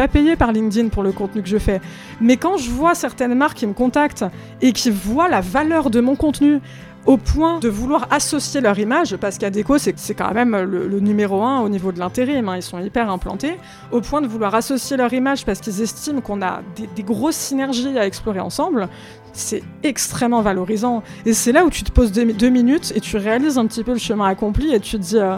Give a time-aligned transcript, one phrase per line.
[0.00, 1.78] Pas payé par LinkedIn pour le contenu que je fais.
[2.22, 4.24] Mais quand je vois certaines marques qui me contactent
[4.62, 6.60] et qui voient la valeur de mon contenu
[7.04, 11.60] au point de vouloir associer leur image, parce qu'Adeco, c'est quand même le, numéro un
[11.60, 13.58] au niveau de l'intérim, hein, ils sont hyper implantés,
[13.92, 16.62] au point de vouloir associer leur image parce qu'ils estiment qu'on a
[16.96, 18.88] des, grosses synergies à explorer ensemble,
[19.34, 21.02] c'est extrêmement valorisant.
[21.26, 23.84] Et c'est là où tu te poses deux, deux minutes et tu réalises un petit
[23.84, 25.36] peu le chemin accompli et tu te dis euh,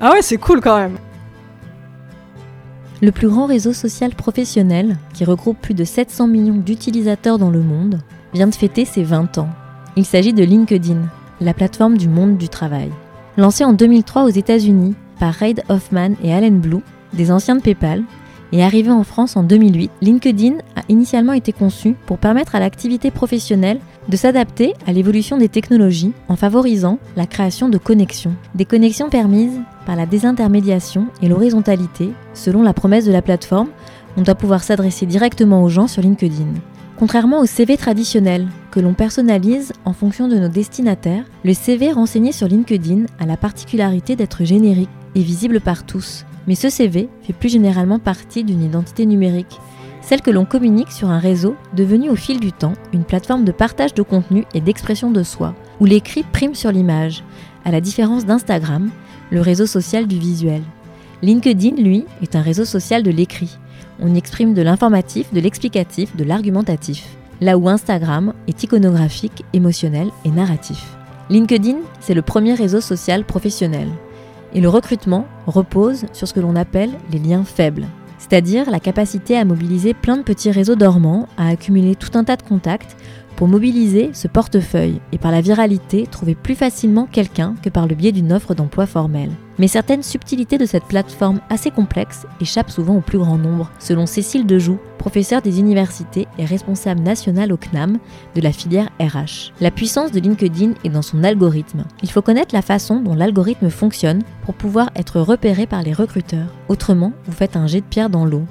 [0.00, 0.96] Ah ouais, c'est cool quand même.
[3.00, 7.62] Le plus grand réseau social professionnel, qui regroupe plus de 700 millions d'utilisateurs dans le
[7.62, 8.00] monde,
[8.34, 9.48] vient de fêter ses 20 ans.
[9.96, 11.02] Il s'agit de LinkedIn,
[11.40, 12.90] la plateforme du monde du travail.
[13.36, 16.82] Lancée en 2003 aux États-Unis par Reid Hoffman et Allen Blue,
[17.12, 18.02] des anciens de PayPal,
[18.50, 23.10] et arrivé en France en 2008, LinkedIn a initialement été conçu pour permettre à l'activité
[23.10, 28.34] professionnelle de s'adapter à l'évolution des technologies en favorisant la création de connexions.
[28.54, 33.70] Des connexions permises par la désintermédiation et l'horizontalité, selon la promesse de la plateforme,
[34.18, 36.52] on doit pouvoir s'adresser directement aux gens sur LinkedIn.
[36.98, 42.32] Contrairement au CV traditionnel, que l'on personnalise en fonction de nos destinataires, le CV renseigné
[42.32, 46.26] sur LinkedIn a la particularité d'être générique et visible par tous.
[46.46, 49.58] Mais ce CV fait plus généralement partie d'une identité numérique,
[50.02, 53.52] celle que l'on communique sur un réseau devenu au fil du temps une plateforme de
[53.52, 57.24] partage de contenu et d'expression de soi, où l'écrit prime sur l'image,
[57.64, 58.90] à la différence d'Instagram,
[59.30, 60.62] le réseau social du visuel.
[61.22, 63.58] LinkedIn, lui, est un réseau social de l'écrit.
[64.00, 67.04] On y exprime de l'informatif, de l'explicatif, de l'argumentatif.
[67.40, 70.96] Là où Instagram est iconographique, émotionnel et narratif.
[71.30, 73.88] LinkedIn, c'est le premier réseau social professionnel.
[74.54, 77.86] Et le recrutement repose sur ce que l'on appelle les liens faibles,
[78.18, 82.36] c'est-à-dire la capacité à mobiliser plein de petits réseaux dormants, à accumuler tout un tas
[82.36, 82.96] de contacts
[83.38, 87.94] pour mobiliser ce portefeuille et par la viralité trouver plus facilement quelqu'un que par le
[87.94, 89.30] biais d'une offre d'emploi formelle.
[89.60, 94.06] Mais certaines subtilités de cette plateforme assez complexe échappent souvent au plus grand nombre, selon
[94.06, 97.98] Cécile Dejoux, professeure des universités et responsable nationale au CNAM
[98.34, 99.52] de la filière RH.
[99.60, 101.84] La puissance de LinkedIn est dans son algorithme.
[102.02, 106.52] Il faut connaître la façon dont l'algorithme fonctionne pour pouvoir être repéré par les recruteurs.
[106.68, 108.42] Autrement, vous faites un jet de pierre dans l'eau.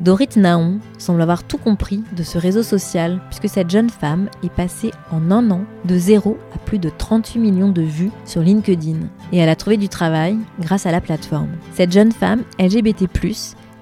[0.00, 4.52] Dorit Naon semble avoir tout compris de ce réseau social puisque cette jeune femme est
[4.52, 8.96] passée en un an de 0 à plus de 38 millions de vues sur LinkedIn
[9.32, 11.50] et elle a trouvé du travail grâce à la plateforme.
[11.74, 13.08] Cette jeune femme LGBT+,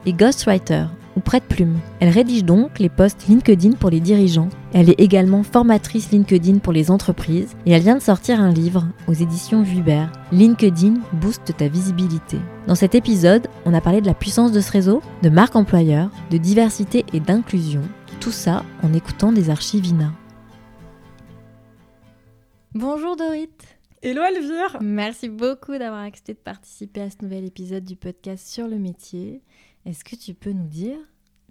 [0.06, 0.86] est ghostwriter
[1.18, 1.76] ou prête-plume.
[1.98, 4.48] Elle rédige donc les posts LinkedIn pour les dirigeants.
[4.72, 8.86] Elle est également formatrice LinkedIn pour les entreprises et elle vient de sortir un livre
[9.08, 10.12] aux éditions Vuibert.
[10.30, 12.38] LinkedIn booste ta visibilité.
[12.68, 16.10] Dans cet épisode, on a parlé de la puissance de ce réseau, de marque employeur,
[16.30, 17.82] de diversité et d'inclusion.
[18.20, 20.12] Tout ça en écoutant des archives INA.
[22.74, 23.50] Bonjour Dorit
[24.02, 28.68] Hello Elvire Merci beaucoup d'avoir accepté de participer à ce nouvel épisode du podcast sur
[28.68, 29.42] le métier.
[29.86, 30.98] Est-ce que tu peux nous dire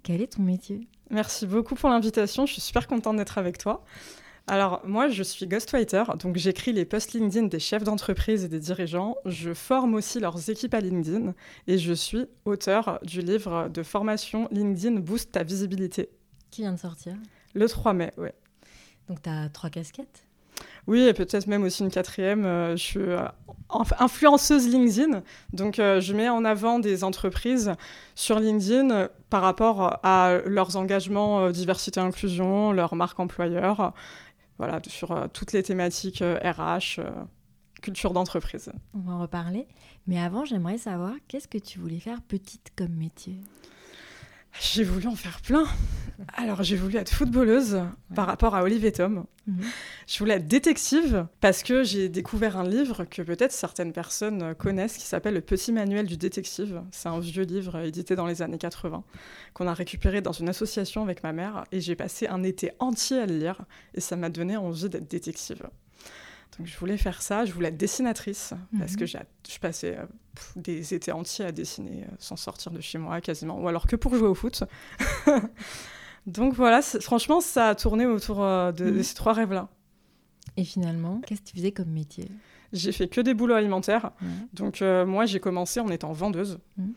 [0.02, 0.88] quel est ton métier?
[1.10, 3.84] Merci beaucoup pour l'invitation, je suis super contente d'être avec toi.
[4.46, 8.60] Alors moi je suis ghostwriter, donc j'écris les posts LinkedIn des chefs d'entreprise et des
[8.60, 11.34] dirigeants, je forme aussi leurs équipes à LinkedIn
[11.66, 16.08] et je suis auteur du livre de formation LinkedIn Boost ta visibilité.
[16.50, 17.14] Qui vient de sortir?
[17.54, 18.34] Le 3 mai, ouais.
[19.08, 20.27] Donc tu as trois casquettes?
[20.88, 22.44] Oui, et peut-être même aussi une quatrième.
[22.44, 23.20] euh, je suis euh,
[23.68, 25.22] inf- influenceuse LinkedIn,
[25.52, 27.74] donc euh, je mets en avant des entreprises
[28.16, 33.92] sur LinkedIn par rapport à leurs engagements euh, diversité inclusion, leur marque employeur,
[34.58, 37.00] voilà, sur toutes les thématiques RH,
[37.82, 38.72] culture d'entreprise.
[38.94, 39.68] On va en reparler.
[40.06, 43.36] Mais avant, j'aimerais savoir qu'est-ce que tu voulais faire petite comme métier?
[44.60, 45.64] J'ai voulu en faire plein.
[46.34, 47.80] Alors, j'ai voulu être footballeuse
[48.14, 49.24] par rapport à Olivier Tom.
[49.46, 49.62] Mhm.
[50.06, 54.96] Je voulais être détective parce que j'ai découvert un livre que peut-être certaines personnes connaissent
[54.96, 56.82] qui s'appelle Le Petit Manuel du détective.
[56.90, 59.04] C'est un vieux livre édité dans les années 80
[59.54, 63.20] qu'on a récupéré dans une association avec ma mère et j'ai passé un été entier
[63.20, 63.60] à le lire
[63.94, 65.68] et ça m'a donné envie d'être détective.
[66.56, 68.98] Donc je voulais faire ça, je voulais être dessinatrice parce Mhm.
[68.98, 69.18] que j'ai-
[69.48, 70.06] je passais euh,
[70.56, 73.96] des étés entiers à dessiner euh, sans sortir de chez moi quasiment, ou alors que
[73.96, 74.64] pour jouer au foot.
[76.26, 79.02] Donc voilà, franchement ça a tourné autour euh, de, de Mhm.
[79.02, 79.68] ces trois rêves-là.
[80.56, 82.28] Et finalement, qu'est-ce que tu faisais comme métier?
[82.72, 84.10] J'ai fait que des boulots alimentaires.
[84.52, 86.58] Donc moi, j'ai commencé en étant vendeuse.
[86.76, 86.92] Mhm.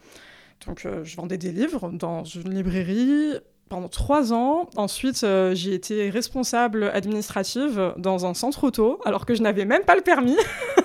[0.65, 3.33] Donc, je vendais des livres dans une librairie
[3.71, 4.69] pendant trois ans.
[4.75, 9.83] Ensuite, euh, j'ai été responsable administrative dans un centre auto, alors que je n'avais même
[9.83, 10.35] pas le permis.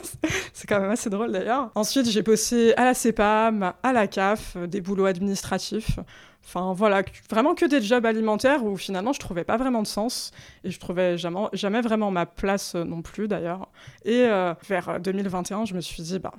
[0.52, 1.70] C'est quand même assez drôle d'ailleurs.
[1.74, 5.98] Ensuite, j'ai bossé à la CEPAM, à la CAF, des boulots administratifs.
[6.46, 10.30] Enfin voilà, vraiment que des jobs alimentaires où finalement je trouvais pas vraiment de sens
[10.62, 13.68] et je trouvais jamais, jamais vraiment ma place non plus d'ailleurs.
[14.04, 14.28] Et
[14.68, 16.32] vers 2021, je me suis dit, bah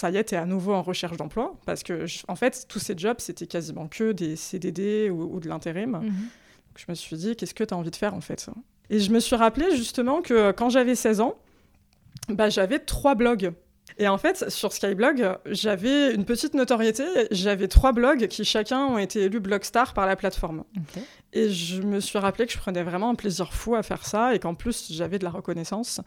[0.00, 1.54] ça y est, tu es à nouveau en recherche d'emploi.
[1.66, 6.00] Parce que, en fait, tous ces jobs, c'était quasiment que des CDD ou, de l'intérim.
[6.02, 6.12] Mhm.
[6.76, 8.48] Je me suis dit, qu'est-ce que tu as envie de faire, en fait?
[8.88, 11.36] Et je me suis rappelé justement que quand j'avais 16 ans,
[12.28, 13.52] bah, j'avais trois blogs.
[14.00, 17.04] Et en fait, sur Skyblog, j'avais une petite notoriété.
[17.30, 20.64] J'avais trois blogs qui chacun ont été élus Blogstar par la plateforme.
[21.34, 24.34] Et je me suis rappelé que je prenais vraiment un plaisir fou à faire ça
[24.34, 26.00] et qu'en plus, j'avais de la reconnaissance.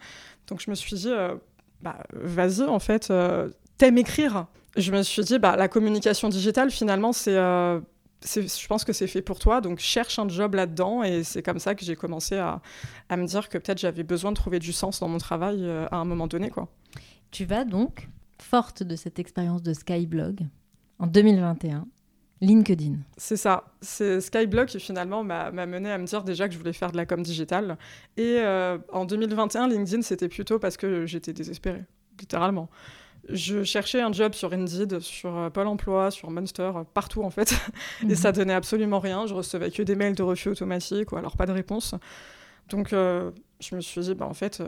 [0.48, 1.36] Donc je me suis dit, euh,
[1.82, 3.48] bah, vas-y, en fait, euh,
[3.78, 4.46] t'aimes écrire.
[4.76, 7.80] Je me suis dit, bah, la communication digitale, finalement, euh,
[8.22, 11.04] c'est, je pense que c'est fait pour toi, donc cherche un job là-dedans.
[11.04, 12.60] Et c'est comme ça que j'ai commencé à,
[13.08, 15.96] à, me dire que peut-être j'avais besoin de trouver du sens dans mon travail à
[15.96, 16.50] un moment donné.
[16.50, 16.68] Quoi.
[17.34, 18.08] Tu vas donc,
[18.40, 20.42] forte de cette expérience de Skyblog,
[21.00, 21.84] en 2021,
[22.40, 22.98] LinkedIn.
[23.16, 23.64] C'est ça.
[23.80, 26.96] C'est Skyblog qui finalement m'a mené à me dire déjà que je voulais faire de
[26.96, 27.76] la com digitale.
[28.16, 31.82] Et euh, en 2021, LinkedIn, c'était plutôt parce que j'étais désespérée,
[32.20, 32.70] littéralement.
[33.28, 37.30] Je cherchais un job sur Indeed, sur euh, Pôle emploi, sur Monster, euh, partout en
[37.30, 37.52] fait.
[38.02, 38.14] Et mhm.
[38.14, 39.26] ça donnait absolument rien.
[39.26, 41.96] Je recevais que des mails de refus automatique ou alors pas de réponse.
[42.68, 44.62] Donc euh, je me suis dit, bah, en fait,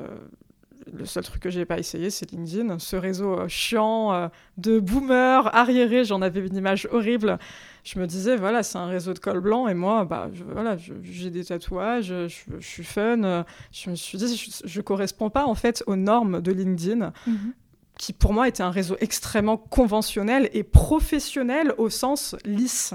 [0.92, 2.78] le seul truc que j'ai pas essayé, c'est LinkedIn.
[2.78, 7.38] Ce réseau chiant de boomers, arriérés, j'en avais une image horrible.
[7.84, 11.30] Je me disais, voilà, c'est un réseau de col blanc et moi, bah, voilà, j'ai
[11.30, 13.44] des tatouages, je, suis fun.
[13.72, 17.12] Je me suis dit, je, ne corresponds pas en fait aux normes de LinkedIn.
[17.26, 17.54] Mhm
[17.98, 22.94] qui pour moi était un réseau extrêmement conventionnel et professionnel au sens lisse.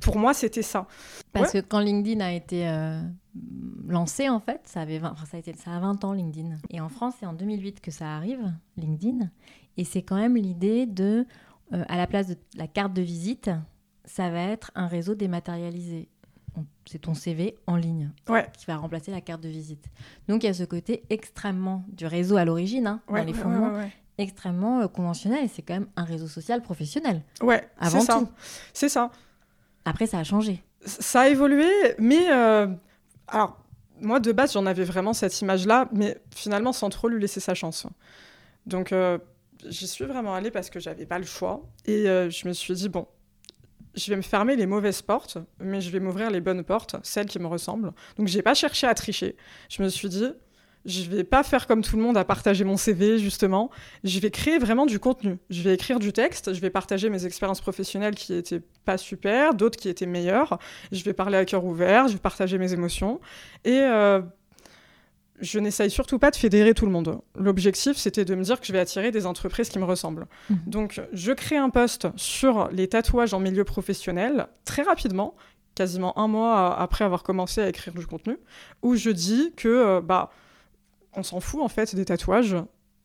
[0.00, 0.86] Pour moi, c'était ça.
[1.32, 3.00] Parce que quand LinkedIn a été euh,
[3.86, 6.56] lancé, en fait, ça, avait 20, ça, a été, ça a 20 ans, LinkedIn.
[6.70, 9.30] Et en France, c'est en 2008 que ça arrive, LinkedIn.
[9.76, 11.26] Et c'est quand même l'idée de,
[11.72, 13.50] euh, à la place de la carte de visite,
[14.04, 16.08] ça va être un réseau dématérialisé
[16.86, 18.10] c'est ton CV en ligne
[18.56, 19.86] qui va remplacer la carte de visite.
[20.28, 23.72] Donc il y a ce côté extrêmement du réseau à l'origine, hein, dans les fondements,
[24.16, 25.44] extrêmement euh, conventionnel.
[25.44, 27.22] Et c'est quand même un réseau social professionnel.
[27.42, 28.28] Ouais, avant tout.
[28.72, 29.10] C'est ça.
[29.84, 30.62] Après, ça a changé.
[30.84, 32.68] Ça a évolué, mais euh,
[33.26, 33.58] alors
[34.00, 37.54] moi de base j'en avais vraiment cette image-là, mais finalement sans trop lui laisser sa
[37.54, 37.86] chance.
[38.66, 39.18] Donc euh,
[39.66, 42.88] j'y suis vraiment allée parce que j'avais pas le choix et je me suis dit
[42.88, 43.08] bon
[43.98, 47.26] je vais me fermer les mauvaises portes, mais je vais m'ouvrir les bonnes portes, celles
[47.26, 47.92] qui me ressemblent.
[48.16, 49.36] Donc j'ai pas cherché à tricher.
[49.68, 50.28] Je me suis dit,
[50.84, 53.70] je vais pas faire comme tout le monde à partager mon CV justement.
[54.04, 55.38] Je vais créer vraiment du contenu.
[55.50, 56.54] Je vais écrire du texte.
[56.54, 60.58] Je vais partager mes expériences professionnelles qui étaient pas super, d'autres qui étaient meilleures.
[60.92, 62.08] Je vais parler à cœur ouvert.
[62.08, 63.20] Je vais partager mes émotions
[63.64, 64.20] et euh,
[65.40, 67.20] je n'essaye surtout pas de fédérer tout le monde.
[67.36, 70.26] L'objectif, c'était de me dire que je vais attirer des entreprises qui me ressemblent.
[70.50, 70.58] Mhm.
[70.66, 75.34] Donc, je crée un post sur les tatouages en milieu professionnel très rapidement,
[75.74, 78.36] quasiment un mois après avoir commencé à écrire du contenu,
[78.82, 80.30] où je dis que, euh, bah,
[81.12, 82.56] on s'en fout en fait des tatouages.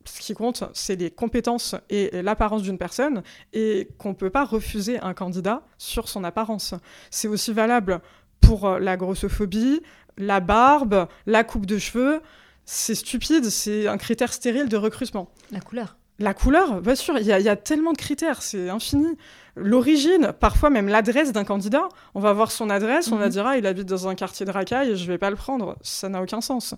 [0.05, 3.23] Ce qui compte, c'est les compétences et l'apparence d'une personne,
[3.53, 6.73] et qu'on ne peut pas refuser un candidat sur son apparence.
[7.09, 8.01] C'est aussi valable
[8.41, 9.81] pour euh, la grossophobie,
[10.17, 12.21] la barbe, la coupe de cheveux,
[12.65, 15.29] c'est stupide, c'est un critère stérile de recrutement.
[15.51, 15.97] La couleur.
[16.19, 19.17] La couleur, bien sûr, il y, a tellement de critères, c'est infini.
[19.55, 21.89] L'origine, parfois même l'adresse d'un candidat.
[22.13, 23.31] On va voir son adresse, on va mhm.
[23.31, 25.75] dire ah, il habite dans un quartier de racaille, je vais pas le prendre.
[25.81, 26.75] Ça n'a aucun sens.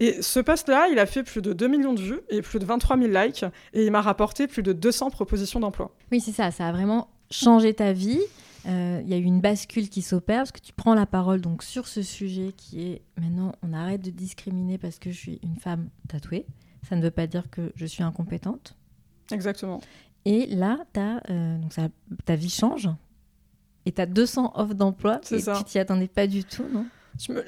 [0.00, 2.64] Et ce post-là, il a fait plus de 2 millions de vues et plus de
[2.64, 5.94] 23 000 likes, et il m'a rapporté plus de 200 propositions d'emploi.
[6.10, 8.20] Oui, c'est ça, ça a vraiment changé ta vie
[8.64, 11.40] il euh, y a eu une bascule qui s'opère parce que tu prends la parole
[11.40, 15.40] donc sur ce sujet qui est maintenant on arrête de discriminer parce que je suis
[15.42, 16.46] une femme tatouée.
[16.88, 18.76] Ça ne veut pas dire que je suis incompétente.
[19.32, 19.80] Exactement.
[20.24, 21.88] Et là, as, euh, donc ça,
[22.24, 22.90] ta vie change
[23.86, 25.56] et tu as 200 offres d'emploi et ça.
[25.56, 26.84] tu t'y attendais pas du tout, non?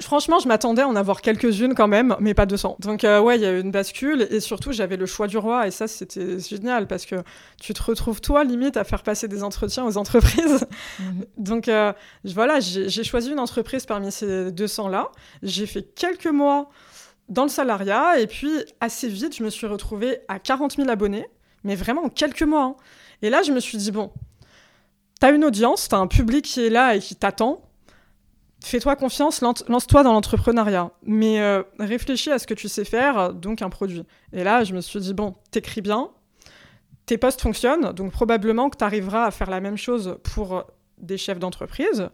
[0.00, 2.76] Franchement, je m'attendais à en avoir quelques-unes quand même, mais pas 200.
[2.81, 5.38] Donc euh, ouais, il y a eu une bascule et surtout j'avais le choix du
[5.38, 7.17] roi et ça c'était génial parce que
[7.61, 10.67] tu te retrouves toi limite à faire passer des entretiens aux entreprises.
[10.99, 11.25] Mhm.
[11.38, 11.93] Donc euh,
[12.25, 15.09] voilà, j'ai choisi une entreprise parmi ces 200 là.
[15.43, 16.69] J'ai fait quelques mois
[17.29, 18.50] dans le salariat et puis
[18.81, 21.26] assez vite je me suis retrouvée à 40 000 abonnés,
[21.64, 22.64] mais vraiment en quelques mois.
[22.64, 22.76] Hein.
[23.23, 24.12] Et là je me suis dit bon,
[25.19, 27.62] t'as une audience, t'as un public qui est là et qui t'attend
[28.64, 33.62] fais-toi confiance, lance-toi dans l'entrepreneuriat, mais euh, réfléchis à ce que tu sais faire, donc
[33.62, 34.04] un produit.
[34.33, 36.11] Et là, je me suis dit, bon, t'écris bien,
[37.07, 40.64] tes postes fonctionnent, donc probablement que tu arriveras à faire la même chose pour
[40.99, 42.09] des chefs d'entreprise.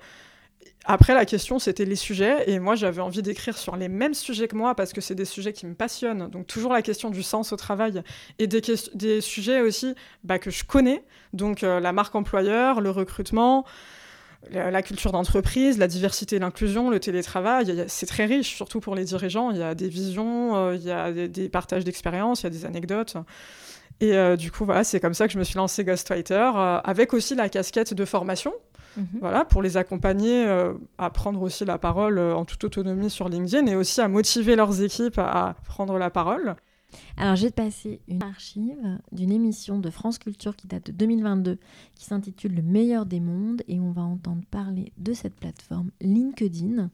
[0.90, 2.50] Après, la question, c'était les sujets.
[2.50, 5.26] Et moi, j'avais envie d'écrire sur les mêmes sujets que moi parce que c'est des
[5.26, 6.28] sujets qui me passionnent.
[6.30, 8.02] Donc, toujours la question du sens au travail
[8.38, 8.62] et des,
[8.94, 11.04] des sujets aussi bah, que je connais.
[11.34, 13.66] Donc, euh, la marque employeur, le recrutement,
[14.50, 17.84] la, culture d'entreprise, la diversité et l'inclusion, le télétravail.
[17.88, 19.50] C'est très riche, surtout pour les dirigeants.
[19.50, 22.50] Il y a des visions, euh, il y a des, partages d'expériences, il y a
[22.50, 23.16] des anecdotes.
[24.00, 26.52] Et euh, du coup, voilà, c'est comme ça que je me suis lancée Ghostwriter,
[26.84, 28.52] avec aussi la casquette de formation.
[28.98, 29.06] Mhm.
[29.20, 33.28] Voilà, pour les accompagner euh, à prendre aussi la parole euh, en toute autonomie sur
[33.28, 36.56] LinkedIn et aussi à motiver leurs équipes à, prendre la parole.
[37.16, 41.58] Alors, j'ai passé une archive d'une émission de France Culture qui date de 2022
[41.94, 46.90] qui s'intitule Le meilleur des mondes et on va entendre parler de cette plateforme LinkedIn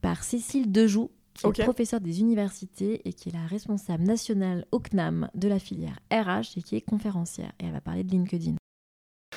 [0.00, 4.78] par Cécile Dejoux, qui est professeure des universités et qui est la responsable nationale au
[4.78, 7.52] CNAM de la filière RH et qui est conférencière.
[7.60, 8.56] Et elle va parler de LinkedIn.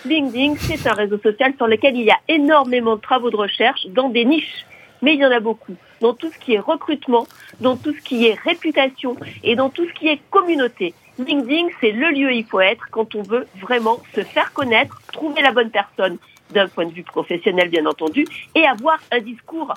[0.05, 3.87] LinkedIn, c'est un réseau social sur lequel il y a énormément de travaux de recherche
[3.87, 4.65] dans des niches,
[5.01, 7.27] mais il y en a beaucoup, dans tout ce qui est recrutement,
[7.59, 10.93] dans tout ce qui est réputation et dans tout ce qui est communauté.
[11.19, 15.01] LinkedIn, c'est le lieu où il faut être quand on veut vraiment se faire connaître,
[15.11, 16.17] trouver la bonne personne
[16.51, 19.73] d'un point de vue professionnel bien entendu, et avoir un discours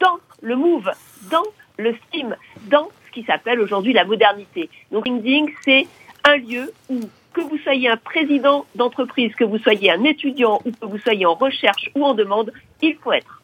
[0.00, 0.90] dans le move,
[1.30, 1.44] dans
[1.78, 2.36] le stream,
[2.70, 4.70] dans ce qui s'appelle aujourd'hui la modernité.
[4.92, 5.86] Donc LinkedIn, c'est
[6.24, 7.00] un lieu où
[7.36, 11.26] que vous soyez un président d'entreprise, que vous soyez un étudiant ou que vous soyez
[11.26, 13.35] en recherche ou en demande, il faut être.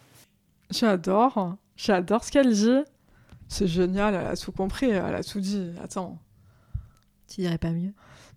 [0.72, 2.80] J'adore, j'adore ce qu'elle dit.
[3.48, 5.70] C'est génial, elle a tout compris, elle a tout dit.
[5.82, 6.18] Attends.
[7.28, 7.92] Tu dirais pas mieux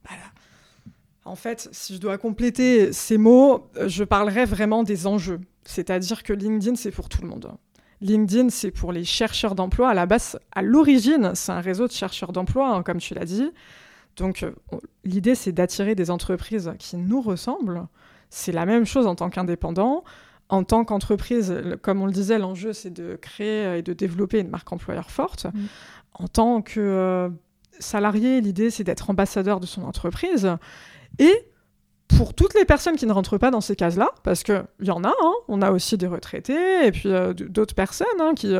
[0.07, 0.23] voilà.
[1.23, 5.41] En fait, si je dois compléter ces mots, je parlerai vraiment des enjeux.
[5.63, 7.51] C'est-à-dire que LinkedIn, c'est pour tout le monde.
[8.01, 9.89] LinkedIn, c'est pour les chercheurs d'emploi.
[9.89, 13.25] À la base, à l'origine, c'est un réseau de chercheurs d'emploi, hein, comme tu l'as
[13.25, 13.49] dit.
[14.17, 14.45] Donc
[15.03, 17.87] l'idée, c'est d'attirer des entreprises qui nous ressemblent.
[18.29, 20.03] C'est la même chose en tant qu'indépendant.
[20.49, 24.49] En tant qu'entreprise, comme on le disait, l'enjeu, c'est de créer et de développer une
[24.49, 25.45] marque employeur forte.
[25.45, 25.59] Mm.
[26.13, 27.29] En tant que euh,
[27.79, 30.49] salarié, l'idée, c'est d'être ambassadeur de son entreprise.
[31.17, 31.33] Et
[32.07, 35.03] pour toutes les personnes qui ne rentrent pas dans ces cases-là, parce qu'il y en
[35.03, 38.55] a, hein, on a aussi des retraités et puis euh, d'autres personnes hein, qui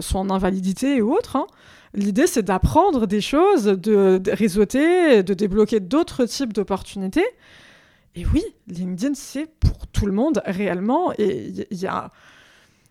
[0.00, 1.36] sont en invalidité ou autres.
[1.36, 1.46] Hein.
[1.94, 7.26] L'idée, c'est d'apprendre des choses, de, réseauter, de débloquer d'autres types d'opportunités.
[8.16, 11.12] Et oui, LinkedIn, c'est pour tout le monde réellement.
[11.18, 12.10] Et il y, a,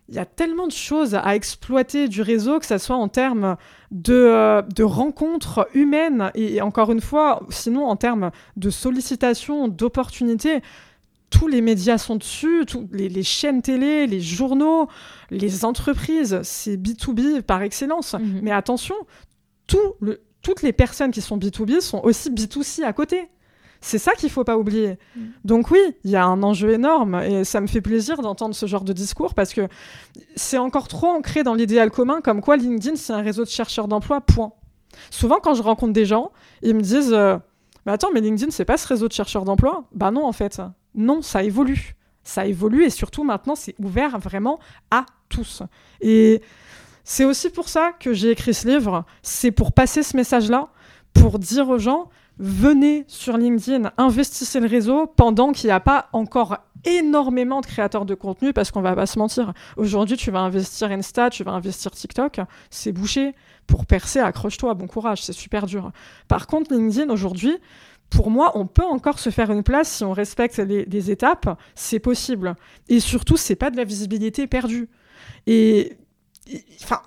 [0.08, 3.56] y a tellement de choses à exploiter du réseau, que ce soit en termes
[3.90, 10.62] de, euh, de rencontres humaines et encore une fois, sinon en termes de sollicitations, d'opportunités
[11.30, 14.88] tous les médias sont dessus, tous les, chaînes télé, les journaux,
[15.30, 18.14] les entreprises, c'est B2B par excellence.
[18.14, 18.40] Mhm.
[18.42, 18.96] Mais attention,
[19.66, 23.28] toutes les personnes qui sont B2B sont aussi B2C à côté.
[23.80, 24.98] C'est ça qu'il faut pas oublier.
[25.16, 25.32] Mhm.
[25.44, 28.66] Donc oui, il y a un enjeu énorme et ça me fait plaisir d'entendre ce
[28.66, 29.68] genre de discours parce que
[30.36, 33.88] c'est encore trop ancré dans l'idéal commun comme quoi LinkedIn c'est un réseau de chercheurs
[33.88, 34.52] d'emploi, point.
[35.10, 36.30] Souvent quand je rencontre des gens,
[36.62, 37.38] ils me disent euh,
[37.86, 39.84] mais attends, mais LinkedIn c'est pas ce réseau de chercheurs d'emploi?
[39.92, 40.60] Bah non en fait.
[40.94, 41.96] Non, ça évolue.
[42.22, 44.58] Ça évolue et surtout maintenant, c'est ouvert vraiment
[44.90, 45.62] à tous.
[46.02, 46.42] Et
[47.04, 49.04] c'est aussi pour ça que j'ai écrit ce livre.
[49.22, 50.68] C'est pour passer ce message-là,
[51.14, 56.08] pour dire aux gens, venez sur LinkedIn, investissez le réseau pendant qu'il n'y a pas
[56.14, 56.56] encore
[56.86, 59.52] énormément de créateurs de contenu parce qu'on va pas se mentir.
[59.76, 63.34] Aujourd'hui, tu vas investir Insta, tu vas investir TikTok, c'est bouché.
[63.66, 65.92] Pour percer, accroche-toi, bon courage, c'est super dur.
[66.28, 67.58] Par contre, LinkedIn aujourd'hui,
[68.08, 72.00] pour moi, on peut encore se faire une place si on respecte les, étapes, c'est
[72.00, 72.56] possible.
[72.88, 74.88] Et surtout, c'est pas de la visibilité perdue.
[75.46, 75.96] Et
[76.82, 77.02] enfin,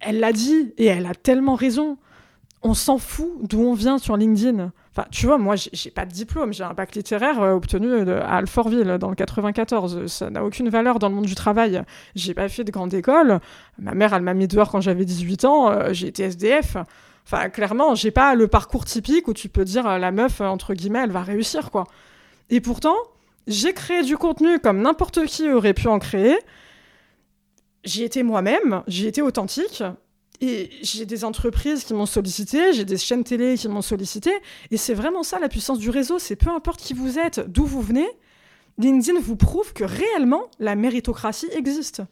[0.00, 1.98] elle l'a dit et elle a tellement raison.
[2.62, 4.72] On s'en fout d'où on vient sur LinkedIn.
[4.90, 8.36] Enfin, tu vois, moi, j'ai pas de diplôme, j'ai un bac littéraire euh, obtenu à
[8.36, 10.06] Alfortville dans le 94.
[10.06, 11.82] Ça n'a aucune valeur dans le monde du travail.
[12.14, 13.40] J'ai pas fait de grande école.
[13.78, 15.70] Ma mère, elle m'a mis dehors quand j'avais 18 ans.
[15.70, 16.76] Euh, j'ai été SDF.
[17.26, 20.44] Enfin, clairement, j'ai pas le parcours typique où tu peux dire euh, la meuf, euh,
[20.44, 21.88] entre guillemets, elle va réussir, quoi.
[22.50, 22.94] Et pourtant,
[23.48, 26.38] j'ai créé du contenu comme n'importe qui aurait pu en créer.
[27.82, 29.82] J'ai été moi-même, j'ai été authentique.
[30.40, 34.30] Et j'ai des entreprises qui m'ont sollicité, j'ai des chaînes télé qui m'ont sollicité.
[34.70, 36.18] Et c'est vraiment ça la puissance du réseau.
[36.18, 38.06] C'est peu importe qui vous êtes, d'où vous venez,
[38.78, 42.02] LinkedIn vous prouve que réellement la méritocratie existe.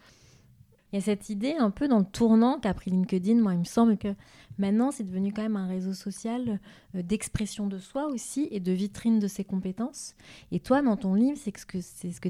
[0.93, 3.35] Il y a cette idée un peu dans le tournant qu'a pris LinkedIn.
[3.35, 4.15] Moi, il me semble que
[4.59, 6.61] maintenant, c'est devenu quand même un réseau social
[7.03, 10.15] d'expression de soi aussi et de vitrine de ses compétences.
[10.53, 12.29] Et toi, dans ton livre, c'est ce que c'est ce que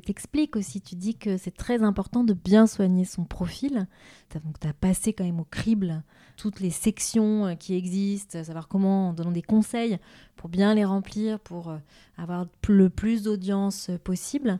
[0.56, 0.80] aussi.
[0.80, 3.86] Tu dis que c'est très important de bien soigner son profil.
[4.32, 6.02] Donc, tu as passé quand même au crible
[6.36, 9.98] toutes les sections euh, qui existent, savoir comment, en donnant des conseils
[10.36, 11.78] pour bien les remplir, pour euh,
[12.18, 14.58] avoir le plus d'audience possible.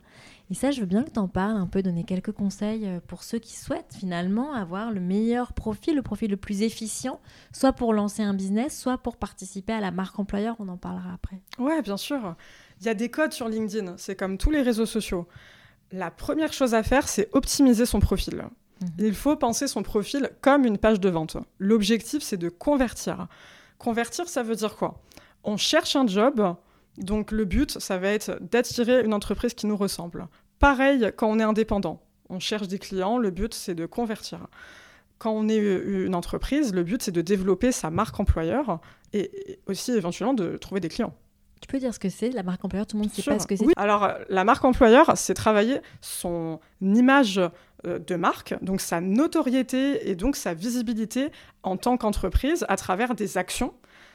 [0.51, 3.01] Et ça, je veux bien que tu en parles un peu, donner quelques conseils euh,
[3.07, 7.21] pour ceux qui souhaitent finalement avoir le meilleur profil, le profil le plus efficient,
[7.53, 10.57] soit pour lancer un business, soit pour participer à la marque employeur.
[10.59, 11.41] On en parlera après.
[11.59, 12.37] Ouais, bien sûr.
[12.81, 13.95] Il y a des codes sur LinkedIn.
[13.97, 15.27] C'est comme tous les réseaux sociaux.
[15.93, 18.45] La première chose à faire, c'est optimiser son profil.
[18.83, 18.89] Mhm.
[18.99, 21.37] Il faut penser son profil comme une page de vente.
[21.59, 23.29] L'objectif, c'est de convertir.
[23.79, 25.03] Convertir, ça veut dire quoi?
[25.45, 26.57] On cherche un job,
[26.99, 30.27] donc le but, ça va être d'attirer une entreprise qui nous ressemble.
[30.59, 32.03] Pareil quand on est indépendant.
[32.31, 34.47] On cherche des clients, le but, c'est de convertir.
[35.25, 38.78] Quand on est une entreprise, le but, c'est de développer sa marque employeur
[39.14, 41.14] et aussi éventuellement de trouver des clients.
[41.62, 42.87] Tu peux dire ce que c'est la marque employeur?
[42.87, 43.64] Tout le monde ne sait pas ce que c'est.
[43.64, 43.73] Oui.
[43.78, 47.40] Alors, la marque employeur, c'est travailler son image
[47.87, 51.31] euh, de marque, donc sa notoriété et donc sa visibilité
[51.62, 53.73] en tant qu'entreprise à travers des actions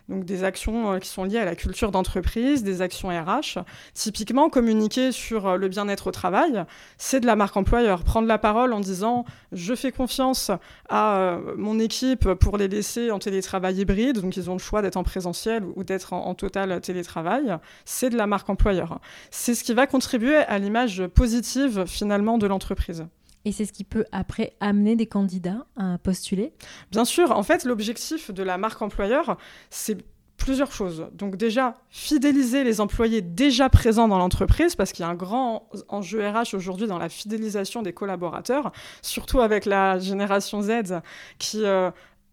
[0.09, 3.59] donc des actions euh, qui sont liées à la culture d'entreprise, des actions RH.
[3.93, 6.65] Typiquement, communiquer sur euh, le bien-être au travail,
[6.97, 8.03] c'est de la marque employeur.
[8.03, 10.51] Prendre la parole en disant je fais confiance
[10.89, 14.81] à euh, mon équipe pour les laisser en télétravail hybride, donc ils ont le choix
[14.81, 18.99] d'être en présentiel ou d'être en, total télétravail, c'est de la marque employeur.
[19.29, 23.05] C'est ce qui va contribuer à l'image positive finalement de l'entreprise.
[23.45, 26.53] Et c'est ce qui peut après amener des candidats à postuler
[26.91, 29.37] Bien sûr, en fait, l'objectif de la marque employeur,
[29.69, 29.97] c'est
[30.37, 31.07] plusieurs choses.
[31.13, 35.69] Donc déjà, fidéliser les employés déjà présents dans l'entreprise, parce qu'il y a un grand
[35.89, 41.01] enjeu RH aujourd'hui dans la fidélisation des collaborateurs, surtout avec la génération Z
[41.37, 41.63] qui...
[41.65, 41.91] Euh,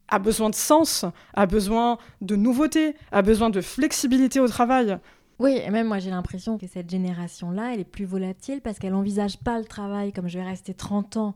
[0.08, 4.98] a besoin de sens, a besoin de nouveautés, a besoin de flexibilité au travail.
[5.38, 8.92] Oui, et même moi j'ai l'impression que cette génération-là, elle est plus volatile parce qu'elle
[8.92, 11.34] n'envisage pas le travail comme je vais rester 30 ans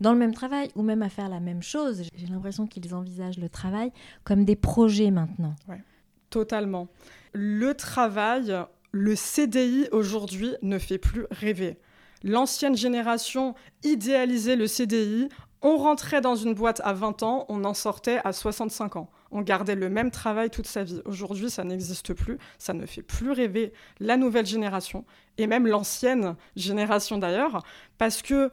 [0.00, 2.02] dans le même travail ou même à faire la même chose.
[2.14, 3.92] J'ai l'impression qu'ils envisagent le travail
[4.24, 5.54] comme des projets maintenant.
[5.68, 5.82] Ouais,
[6.30, 6.88] totalement.
[7.32, 8.54] Le travail,
[8.90, 11.78] le CDI aujourd'hui ne fait plus rêver.
[12.24, 13.54] L'ancienne génération
[13.84, 15.28] idéalisait le CDI.
[15.62, 19.40] On rentrait dans une boîte à 20 ans, on en sortait à 65 ans on
[19.40, 21.00] gardait le même travail toute sa vie.
[21.06, 25.04] Aujourd'hui, ça n'existe plus, ça ne fait plus rêver la nouvelle génération,
[25.38, 27.64] et même l'ancienne génération d'ailleurs,
[27.98, 28.50] parce que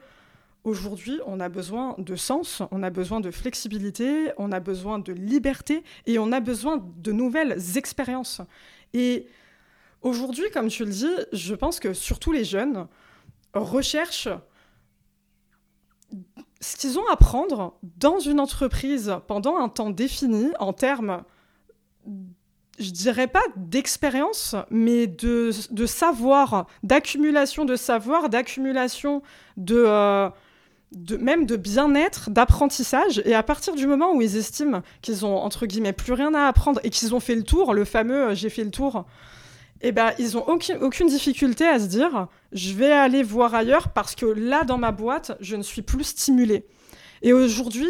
[0.65, 5.13] Aujourd'hui, on a besoin de sens, on a besoin de flexibilité, on a besoin de
[5.13, 8.41] liberté et on a besoin de nouvelles expériences.
[8.93, 9.25] Et
[10.01, 12.87] aujourd'hui, comme tu le dis, je pense que surtout les jeunes
[13.53, 14.27] recherchent
[16.61, 21.23] ce qu'ils ont à prendre dans une entreprise pendant un temps défini en termes,
[22.79, 29.21] je dirais pas d'expérience, mais de, de savoir, d'accumulation de savoir, d'accumulation
[29.57, 30.29] de, euh,
[30.93, 33.21] de, même de bien-être, d'apprentissage.
[33.25, 36.47] Et à partir du moment où ils estiment qu'ils ont, entre guillemets, plus rien à
[36.47, 39.05] apprendre et qu'ils ont fait le tour, le fameux euh, j'ai fait le tour,
[39.81, 43.89] eh ben, ils n'ont aucune, aucune difficulté à se dire je vais aller voir ailleurs
[43.89, 46.65] parce que là, dans ma boîte, je ne suis plus stimulée.
[47.21, 47.89] Et aujourd'hui,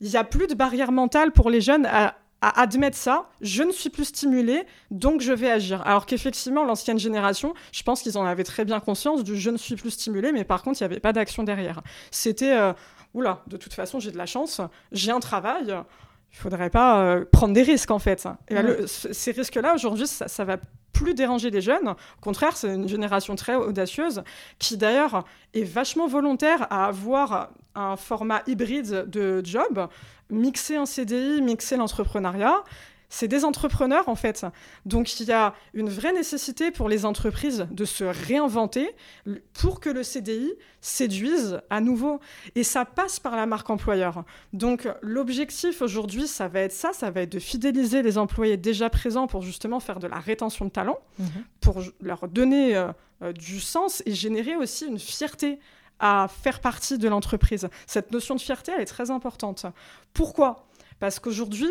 [0.00, 3.70] il n'y a plus de barrière mentale pour les jeunes à, admettre ça, je ne
[3.70, 5.86] suis plus stimulée, donc je vais agir.
[5.86, 9.58] Alors qu'effectivement, l'ancienne génération, je pense qu'ils en avaient très bien conscience du je ne
[9.58, 11.82] suis plus stimulée, mais par contre, il n'y avait pas d'action derrière.
[12.10, 12.72] C'était, euh,
[13.12, 15.66] oula, de toute façon, j'ai de la chance, j'ai un travail,
[16.32, 18.26] il faudrait pas euh, prendre des risques en fait.
[18.48, 20.56] Et ben, ces risques-là, aujourd'hui, ça, ça va
[20.92, 21.88] plus déranger les jeunes.
[21.88, 24.22] Au contraire, c'est une génération très audacieuse
[24.58, 25.24] qui d'ailleurs
[25.54, 29.88] est vachement volontaire à avoir un format hybride de job,
[30.30, 32.62] mixer un CDI, mixer l'entrepreneuriat
[33.10, 34.46] c'est des entrepreneurs en fait.
[34.86, 38.94] Donc il y a une vraie nécessité pour les entreprises de se réinventer
[39.52, 42.20] pour que le CDI séduise à nouveau.
[42.54, 44.24] Et ça passe par la marque employeur.
[44.52, 48.88] Donc l'objectif aujourd'hui, ça va être ça, ça va être de fidéliser les employés déjà
[48.88, 51.26] présents pour justement faire de la rétention de talent, mhm.
[51.60, 52.92] pour leur donner euh,
[53.22, 55.58] euh, du sens et générer aussi une fierté
[55.98, 57.68] à faire partie de l'entreprise.
[57.86, 59.66] Cette notion de fierté, elle est très importante.
[60.14, 60.66] Pourquoi?
[61.00, 61.68] Parce qu'aujourd'hui,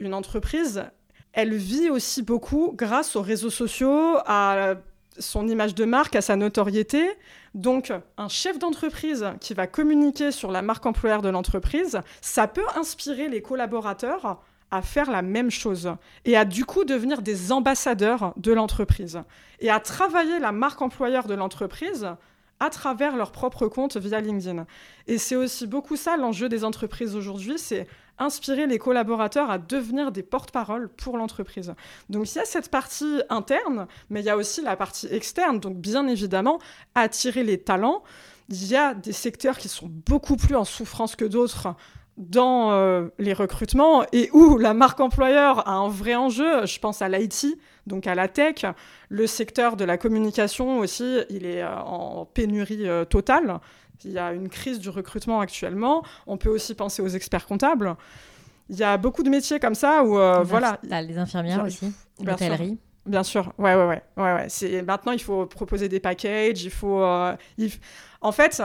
[0.00, 0.84] une entreprise,
[1.32, 4.74] elle vit aussi beaucoup grâce aux réseaux sociaux, à
[5.18, 7.08] son image de marque, à sa notoriété.
[7.54, 12.66] Donc, un chef d'entreprise qui va communiquer sur la marque employeur de l'entreprise, ça peut
[12.76, 15.92] inspirer les collaborateurs à faire la même chose
[16.24, 19.20] et à du coup devenir des ambassadeurs de l'entreprise
[19.58, 22.08] et à travailler la marque employeur de l'entreprise
[22.60, 24.66] à travers leur propre compte via LinkedIn.
[25.06, 27.88] Et c'est aussi beaucoup ça l'enjeu des entreprises aujourd'hui, c'est
[28.20, 31.74] inspirer les collaborateurs à devenir des porte-parole pour l'entreprise.
[32.08, 35.58] Donc il y a cette partie interne, mais il y a aussi la partie externe.
[35.58, 36.60] Donc bien évidemment,
[36.94, 38.02] attirer les talents.
[38.48, 41.74] Il y a des secteurs qui sont beaucoup plus en souffrance que d'autres
[42.20, 46.66] dans euh, les recrutements et où la marque employeur a un vrai enjeu.
[46.66, 48.66] Je pense à l'IT, donc à la tech.
[49.08, 53.60] Le secteur de la communication aussi, il est euh, en pénurie euh, totale.
[54.04, 56.02] Il y a une crise du recrutement actuellement.
[56.26, 57.96] On peut aussi penser aux experts comptables.
[58.68, 60.78] Il y a beaucoup de métiers comme ça où, Les voilà.
[60.88, 62.78] t'as les infirmières aussi, l'hôtellerie.
[63.06, 64.46] Bien sûr, ouais, ouais, ouais, ouais, ouais.
[64.48, 67.72] C'est maintenant il faut proposer des packages, il faut, euh, il
[68.20, 68.62] en fait,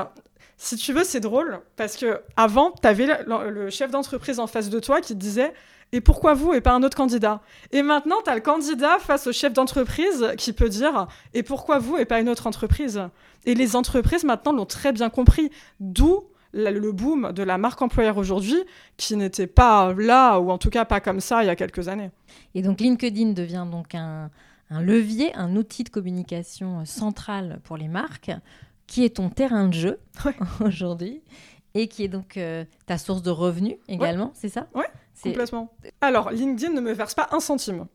[0.58, 4.70] si tu veux, c'est drôle parce que avant, t'avais le, le chef d'entreprise en face
[4.70, 5.54] de toi qui te disait
[5.96, 7.42] et pourquoi vous et pas un autre candidat?
[7.72, 11.96] Et maintenant, t'as le candidat face au chef d'entreprise qui peut dire et pourquoi vous
[11.98, 13.02] et pas une autre entreprise?
[13.46, 18.18] Et les entreprises maintenant l'ont très bien compris, d'où le boom de la marque employeur
[18.18, 18.58] aujourd'hui,
[18.98, 21.88] qui n'était pas là ou en tout cas pas comme ça il y a quelques
[21.88, 22.12] années.
[22.56, 24.30] Et donc LinkedIn devient donc un,
[24.70, 28.32] un levier, un outil de communication central pour les marques,
[28.88, 30.36] qui est ton terrain de jeu Ouais.
[30.66, 31.22] aujourd'hui,
[31.74, 34.68] et qui est donc euh, ta source de revenus également, c'est ça?
[34.74, 34.80] C'est-
[35.24, 35.74] Complètement.
[36.02, 37.86] Alors, LinkedIn ne me verse pas un centime.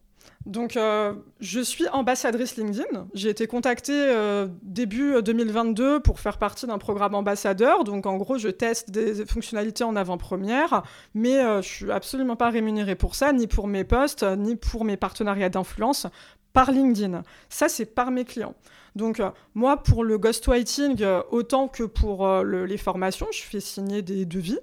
[0.46, 3.08] Donc, euh, je suis ambassadrice LinkedIn.
[3.12, 7.84] J'ai été contactée euh, début 2022 pour faire partie d'un programme ambassadeur.
[7.84, 10.82] Donc, en gros, je teste des fonctionnalités en avant-première,
[11.14, 14.84] mais euh, je suis absolument pas rémunérée pour ça, ni pour mes posts, ni pour
[14.86, 16.06] mes partenariats d'influence
[16.54, 17.22] par LinkedIn.
[17.50, 18.54] Ça, c'est par mes clients.
[18.96, 23.42] Donc, euh, moi, pour le ghostwriting, euh, autant que pour euh, le- les formations, je
[23.42, 24.58] fais signer des devis.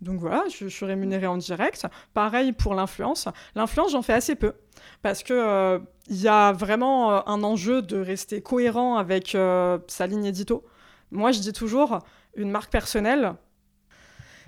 [0.00, 1.86] Donc voilà, je, suis rémunérée en direct.
[2.14, 3.28] Pareil pour l'influence.
[3.54, 4.54] L'influence, j'en fais assez peu.
[5.02, 9.78] Parce que euh, il y a vraiment euh, un enjeu de rester cohérent avec euh,
[9.88, 10.64] sa ligne édito.
[11.10, 11.98] Moi, je dis toujours,
[12.36, 13.34] une marque personnelle,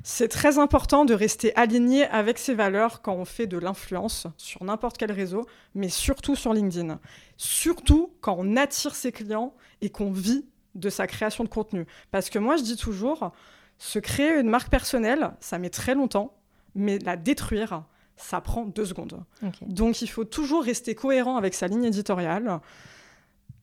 [0.02, 4.64] c'est très important de rester aligné avec ses valeurs quand on fait de l'influence sur
[4.64, 6.98] n'importe quel réseau, mais surtout sur LinkedIn.
[7.36, 11.86] Surtout quand on attire ses clients et qu'on vit de sa création de contenu.
[12.10, 13.32] Parce que moi, je dis toujours,
[13.80, 16.34] se créer une marque personnelle, ça met très longtemps,
[16.74, 17.82] mais la détruire,
[18.16, 19.24] ça prend deux secondes.
[19.62, 22.60] Donc il faut toujours rester cohérent avec sa ligne éditoriale.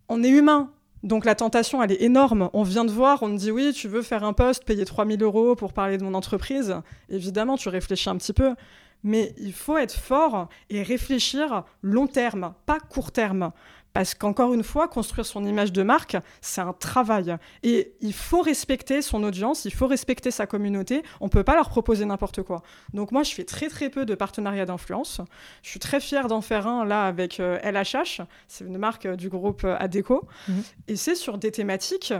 [0.10, 0.72] On est humain,
[1.04, 2.50] donc la tentation, elle est énorme.
[2.54, 5.22] On vient de voir, on te dit oui, tu veux faire un post, payer 3000
[5.22, 6.76] euros pour parler de mon entreprise.
[7.10, 8.56] Évidemment, tu réfléchis un petit peu.
[9.04, 13.52] Mais il faut être fort et réfléchir long terme, pas court terme.
[13.98, 17.36] Parce qu'encore une fois, construire son image de marque, c'est un travail.
[17.64, 21.02] Et il faut respecter son audience, il faut respecter sa communauté.
[21.20, 22.62] On ne peut pas leur proposer n'importe quoi.
[22.94, 25.20] Donc moi, je fais très très peu de partenariats d'influence.
[25.64, 28.22] Je suis très fière d'en faire un là avec euh, LHH.
[28.48, 30.28] C'est une marque euh, du groupe euh, Adecco.
[30.48, 30.64] Mhm.
[30.90, 32.14] Et c'est sur des thématiques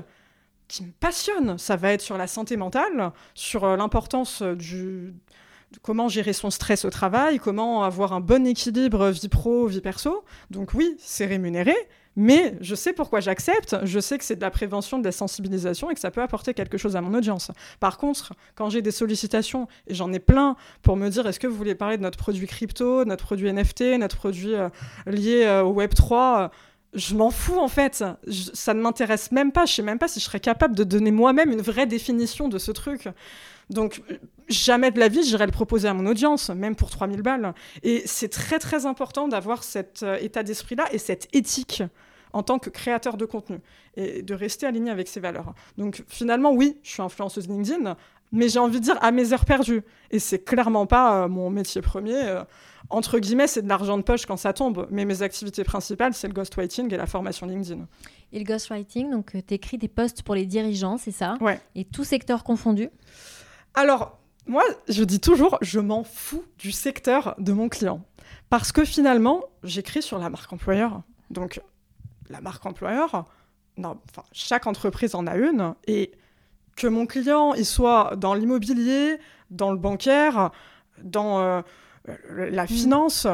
[0.68, 1.58] qui me passionnent.
[1.58, 5.14] Ça va être sur la santé mentale, sur euh, l'importance euh, du
[5.82, 10.24] comment gérer son stress au travail, comment avoir un bon équilibre vie pro, vie perso.
[10.50, 11.76] Donc oui, c'est rémunéré,
[12.16, 15.92] mais je sais pourquoi j'accepte, je sais que c'est de la prévention, de la sensibilisation
[15.92, 17.52] et que ça peut apporter quelque chose à mon audience.
[17.80, 21.48] Par contre, quand j'ai des sollicitations, et j'en ai plein, pour me dire est-ce que
[21.48, 24.70] vous voulez parler de notre produit crypto, notre produit NFT, notre produit euh,
[25.06, 26.48] lié euh, au Web3 euh,
[26.94, 28.04] je m'en fous en fait,
[28.54, 31.12] ça ne m'intéresse même pas, je sais même pas si je serais capable de donner
[31.12, 33.10] moi-même une vraie définition de ce truc.
[33.70, 34.02] Donc
[34.50, 37.54] jamais de la vie j'irai le proposer à mon audience, même pour 3000 balles.
[37.84, 41.84] Et c'est très très important d'avoir cet euh, état d'esprit-là et cette éthique
[42.34, 43.60] en tant que créateur de contenu
[43.96, 45.54] et de rester aligné avec ses valeurs.
[45.78, 47.96] Donc finalement oui, je suis influenceuse LinkedIn,
[48.32, 49.84] mais j'ai envie de dire à mes heures perdues.
[50.12, 52.26] Et c'est clairement pas euh, mon métier premier.
[52.26, 52.44] euh,
[52.90, 54.88] entre guillemets, c'est de l'argent de poche quand ça tombe.
[54.92, 57.86] Mais mes activités principales, c'est le ghostwriting et la formation LinkedIn.
[58.32, 61.38] Et le ghostwriting, donc tu écris des posts pour les dirigeants, c'est ça?
[61.42, 61.60] Ouais.
[61.76, 62.90] Et tout secteur confondu?
[63.74, 68.04] Alors, moi, je dis toujours, je m'en fous du secteur de mon client.
[68.50, 71.02] Parce que finalement, j'écris sur la marque employeur.
[71.30, 71.62] Donc,
[72.30, 73.26] la marque employeur,
[73.78, 75.76] non, enfin, chaque entreprise en a une.
[75.86, 76.12] Et
[76.76, 79.18] que mon client, il soit dans l'immobilier,
[79.50, 80.52] dans le bancaire,
[81.04, 81.62] dans euh,
[82.30, 83.28] la finance,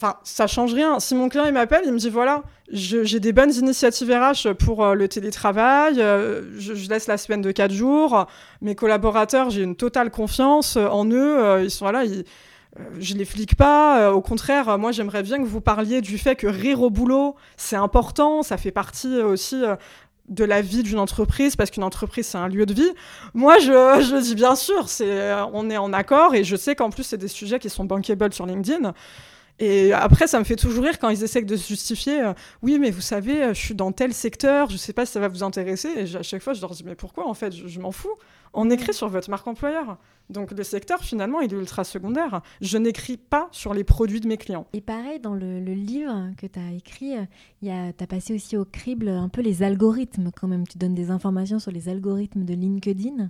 [0.00, 0.98] enfin, ça change rien.
[0.98, 4.84] Si mon client, il m'appelle, il me dit, voilà, j'ai des bonnes initiatives RH pour
[4.84, 8.26] euh, le télétravail, euh, je, laisse la semaine de 4 jours,
[8.62, 11.62] mes collaborateurs, j'ai une totale confiance euh, en eux.
[11.62, 12.04] ils sont là,
[12.98, 14.12] je les flique pas.
[14.12, 17.76] au contraire, moi, j'aimerais bien que vous parliez du fait que rire au boulot, c'est
[17.76, 18.42] important.
[18.42, 19.62] Ça fait partie aussi
[20.28, 22.90] de la vie d'une entreprise, parce qu'une entreprise, c'est un lieu de vie.
[23.34, 23.66] Moi, je,
[24.10, 24.86] je dis bien sûr,
[25.52, 28.32] on est en accord, et je sais qu'en plus, c'est des sujets qui sont bankable
[28.32, 28.94] sur LinkedIn.
[29.62, 32.18] Et après, ça me fait toujours rire quand ils essaient de se justifier.
[32.22, 35.12] euh, oui, mais vous savez, euh, je suis dans tel secteur, je sais pas si
[35.12, 35.90] ça va vous intéresser.
[35.96, 37.54] Et à chaque fois, je leur dis, mais pourquoi en fait?
[37.54, 38.14] Je, je m'en fous.
[38.54, 39.98] On écrit sur votre marque employeur.
[40.30, 42.40] Donc le secteur, finalement, il est ultra secondaire.
[42.62, 44.66] Je n'écris pas sur les produits de mes clients.
[44.72, 47.12] Et pareil, dans le, le livre que tu as écrit,
[47.62, 50.66] tu as passé aussi au crible un peu les algorithmes quand même.
[50.66, 53.28] Tu donnes des informations sur les algorithmes de LinkedIn,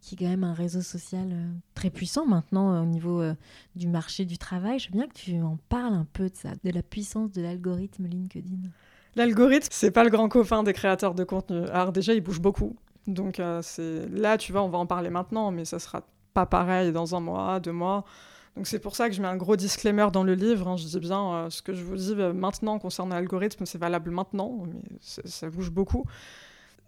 [0.00, 3.34] qui est quand même un réseau social euh, très puissant maintenant euh, au niveau euh,
[3.76, 4.78] du marché du travail.
[4.78, 7.42] Je veux bien que tu en parles un peu de ça, de la puissance de
[7.42, 8.68] l'algorithme LinkedIn.
[9.16, 11.66] L'algorithme, c'est pas le grand copain des créateurs de contenu.
[11.68, 12.76] Alors déjà, il bouge beaucoup.
[13.06, 17.16] Donc là, tu vois, on va en parler maintenant, mais ça sera pas pareil dans
[17.16, 18.04] un mois, deux mois.
[18.56, 20.68] Donc c'est pour ça que je mets un gros disclaimer dans le livre.
[20.68, 20.76] hein.
[20.76, 24.80] Je dis bien ce que je vous dis maintenant concernant l'algorithme, c'est valable maintenant, mais
[25.00, 26.04] ça bouge beaucoup.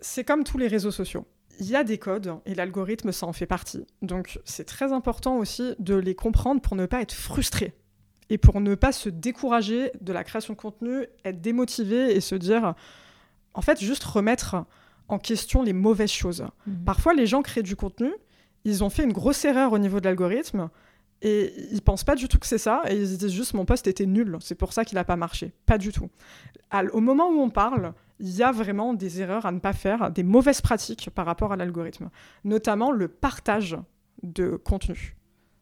[0.01, 1.27] C'est comme tous les réseaux sociaux.
[1.61, 3.87] Il y a des codes et l'algorithme, ça en fait partie.
[4.01, 7.75] Donc c'est très important aussi de les comprendre pour ne pas être frustré
[8.31, 12.35] et pour ne pas se décourager de la création de contenu, être démotivé et se
[12.35, 12.75] dire,
[13.55, 14.65] en fait, juste remettre
[15.09, 16.45] en question les mauvaises choses.
[16.67, 16.85] Mhm.
[16.85, 18.11] Parfois, les gens créent du contenu,
[18.65, 20.71] ils ont fait une grosse erreur au niveau de l'algorithme
[21.21, 23.65] et ils pensent pas du tout que c'est ça et ils se disent juste mon
[23.65, 25.53] poste était nul, c'est pour ça qu'il n'a pas marché.
[25.67, 26.09] Pas du tout.
[26.93, 30.13] Au moment où on parle, il y a vraiment des erreurs à ne pas faire,
[30.13, 32.09] des mauvaises pratiques par rapport à l'algorithme,
[32.45, 33.77] notamment le partage
[34.23, 35.17] de contenu.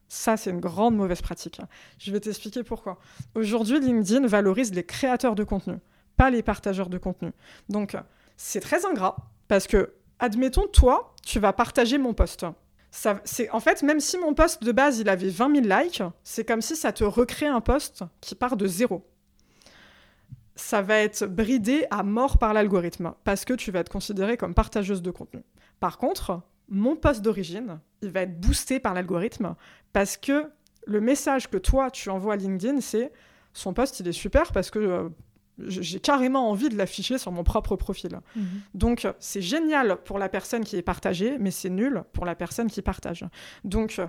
[0.09, 1.62] Ça, c'est une grande mauvaise pratique.
[1.99, 2.99] Je vais t'expliquer pourquoi.
[3.35, 5.77] Aujourd'hui, LinkedIn valorise les créateurs de contenu,
[6.18, 7.33] pas les partageurs de contenu.
[7.70, 7.96] Donc,
[8.37, 9.16] c'est très ingrat
[9.49, 12.44] parce que, admettons, toi, tu vas partager mon post.
[12.90, 16.44] Ça, en fait, même si mon post de base, il avait 20 000 likes, c'est
[16.44, 19.07] comme si ça te recrée un post qui part de zéro.
[20.61, 24.55] Ça va être bridé à mort par l'algorithme parce que tu vas être considérée comme
[24.55, 25.42] partageuse de contenu.
[25.81, 29.57] Par contre, mon post d'origine, il va être boosté par l'algorithme
[29.92, 30.51] parce que
[30.87, 33.12] le message que toi, tu envoies à LinkedIn, c'est
[33.53, 35.09] son post, il est super parce que euh,
[35.66, 38.20] j'ai carrément envie de l'afficher sur mon propre profil.
[38.37, 38.44] Mhm.
[38.75, 42.70] Donc, c'est génial pour la personne qui est partagée, mais c'est nul pour la personne
[42.70, 43.27] qui partage.
[43.64, 44.01] Donc,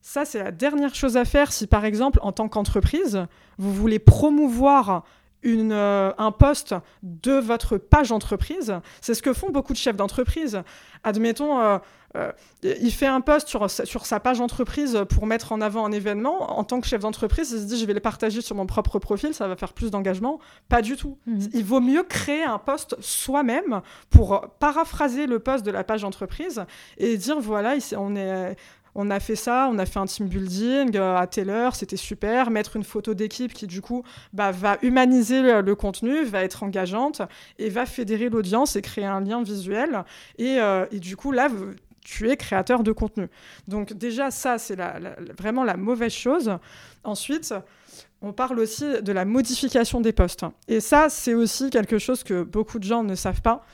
[0.00, 3.26] ça, c'est la dernière chose à faire si, par exemple, en tant qu'entreprise,
[3.58, 5.04] vous voulez promouvoir
[5.42, 8.74] une, euh, un poste de votre page entreprise.
[9.00, 10.62] C'est ce que font beaucoup de chefs d'entreprise.
[11.04, 11.78] Admettons, euh,
[12.16, 12.32] euh,
[12.64, 15.92] il fait un post sur, sa- sur sa page entreprise pour mettre en avant un
[15.92, 16.58] événement.
[16.58, 18.98] En tant que chef d'entreprise, il se dit je vais le partager sur mon propre
[18.98, 20.40] profil, ça va faire plus d'engagement.
[20.68, 21.18] Pas du tout.
[21.26, 21.48] Mhm.
[21.54, 26.64] Il vaut mieux créer un post soi-même pour paraphraser le post de la page entreprise
[26.96, 28.56] et dire voilà, on est.
[29.00, 31.96] On a fait ça, on a fait un team building euh, à telle heure, c'était
[31.96, 32.50] super.
[32.50, 37.22] Mettre une photo d'équipe qui, du coup, bah, va humaniser le, contenu, va être engageante
[37.60, 40.02] et va fédérer l'audience et créer un lien visuel.
[40.36, 41.48] Et, euh, du coup, là,
[42.04, 43.28] tu es créateur de contenu.
[43.68, 44.98] Donc, déjà, ça, c'est la-
[45.38, 46.58] vraiment la mauvaise chose.
[47.04, 47.54] Ensuite,
[48.20, 50.44] on parle aussi de la modification des posts.
[50.66, 53.64] Et ça, c'est aussi quelque chose que beaucoup de gens ne savent pas.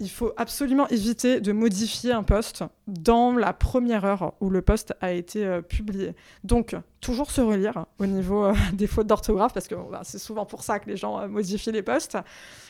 [0.00, 4.92] Il faut absolument éviter de modifier un post dans la première heure où le post
[5.00, 6.16] a été euh, publié.
[6.42, 10.46] Donc, toujours se relire au niveau euh, des fautes d'orthographe, parce que bah, c'est souvent
[10.46, 12.18] pour ça que les gens euh, modifient les posts,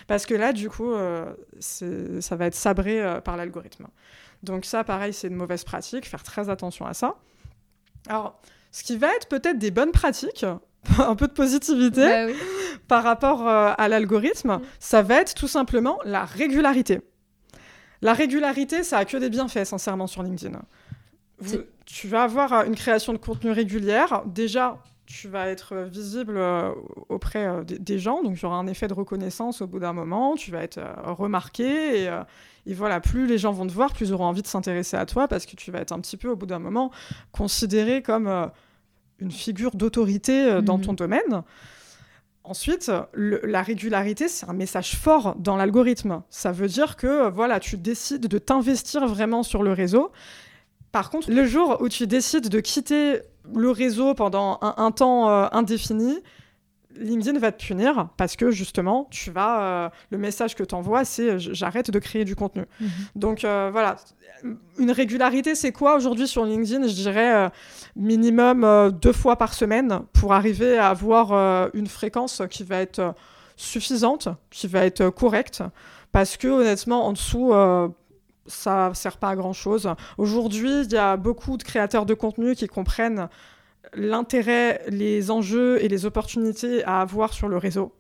[0.07, 0.93] parce que là, du coup,
[1.61, 3.87] ça va être sabré par l'algorithme.
[4.43, 7.15] Donc ça, pareil, c'est une mauvaise pratique, faire très attention à ça.
[8.07, 8.39] Alors,
[8.71, 10.45] ce qui va être peut-être des bonnes pratiques,
[10.99, 12.35] un peu de positivité, Bah oui.
[12.87, 17.01] par rapport à l'algorithme, ça va être tout simplement la régularité.
[18.05, 20.61] La régularité, ça a que des bienfaits, sincèrement, sur LinkedIn.
[21.39, 24.23] Vous- tu vas avoir euh, une création de contenu régulière.
[24.27, 26.71] Déjà, tu vas être euh, visible euh,
[27.09, 30.35] auprès des, gens, donc il y aura un effet de reconnaissance au bout d'un moment.
[30.37, 32.11] Tu vas être remarqué et,
[32.67, 35.05] et voilà, plus les gens vont te voir, plus ils auront envie de s'intéresser à
[35.07, 36.91] toi parce que tu vas être un petit peu, au bout d'un moment,
[37.33, 38.51] considéré comme
[39.19, 40.85] une figure d'autorité dans Mhm.
[40.85, 41.43] ton domaine.
[42.47, 46.23] Ensuite, la régularité, c'est un message fort dans l'algorithme.
[46.29, 50.13] Ça veut dire que voilà, tu décides de t'investir vraiment sur le réseau.
[50.93, 53.21] Par contre, le jour où tu décides de quitter
[53.55, 56.19] le réseau pendant un, un temps euh, indéfini,
[56.97, 61.05] LinkedIn va te punir parce que justement, tu vas, euh, le message que tu envoies,
[61.05, 62.65] c'est euh, j'arrête de créer du contenu.
[62.81, 62.89] Mhm.
[63.17, 63.97] Donc euh, voilà,
[64.79, 66.87] une régularité, c'est quoi aujourd'hui sur LinkedIn?
[66.87, 67.49] Je dirais euh,
[67.97, 73.15] minimum deux fois par semaine pour arriver à avoir une fréquence qui va être
[73.57, 75.63] suffisante, qui va être correcte,
[76.13, 77.53] parce que honnêtement, en dessous,
[78.47, 79.89] ça sert pas à grand chose.
[80.19, 83.29] Aujourd'hui, il y a beaucoup de créateurs de contenu qui comprennent
[83.93, 87.95] l'intérêt, les enjeux et les opportunités à avoir sur le réseau.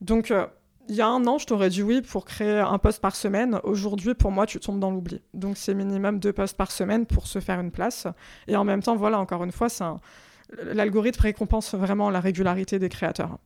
[0.00, 0.46] Donc, euh,
[0.88, 3.60] il y a un an, je t'aurais dit oui pour créer un post par semaine.
[3.62, 5.22] Aujourd'hui, pour moi, tu tombes dans l'oubli.
[5.34, 8.08] Donc, c'est minimum deux posts par semaine pour se faire une place.
[8.48, 9.68] Et en même temps, voilà, encore une fois,
[10.64, 13.38] l'algorithme récompense vraiment la régularité des créateurs.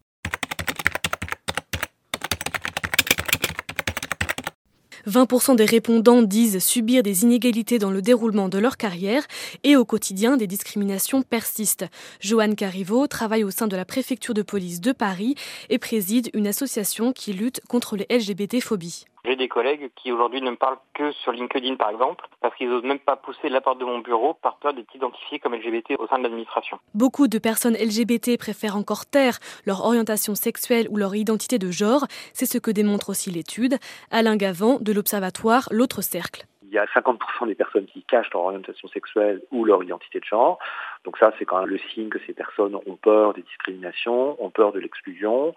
[5.08, 9.24] 20% des répondants disent subir des inégalités dans le déroulement de leur carrière
[9.62, 11.86] et au quotidien, des discriminations persistent.
[12.20, 15.34] Joanne Carivo travaille au sein de la préfecture de police de Paris
[15.70, 19.04] et préside une association qui lutte contre les LGBT-phobies.
[19.26, 22.68] J'ai des collègues qui aujourd'hui ne me parlent que sur LinkedIn par exemple, parce qu'ils
[22.68, 25.94] n'osent même pas pousser la porte de mon bureau par peur d'être identifiés comme LGBT
[25.98, 26.78] au sein de l'administration.
[26.92, 32.06] Beaucoup de personnes LGBT préfèrent encore taire leur orientation sexuelle ou leur identité de genre.
[32.34, 33.78] C'est ce que démontre aussi l'étude.
[34.10, 38.42] Alain Gavant de l'Observatoire L'autre Cercle il y a 50% des personnes qui cachent leur
[38.42, 40.58] orientation sexuelle ou leur identité de genre.
[41.04, 44.50] Donc ça, c'est quand même le signe que ces personnes ont peur des discriminations, ont
[44.50, 45.54] peur de l'exclusion.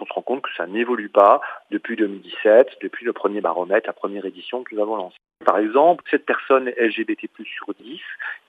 [0.00, 3.92] On se rend compte que ça n'évolue pas depuis 2017, depuis le premier baromètre, la
[3.92, 5.16] première édition que nous avons lancée.
[5.44, 8.00] Par exemple, cette personne LGBT sur 10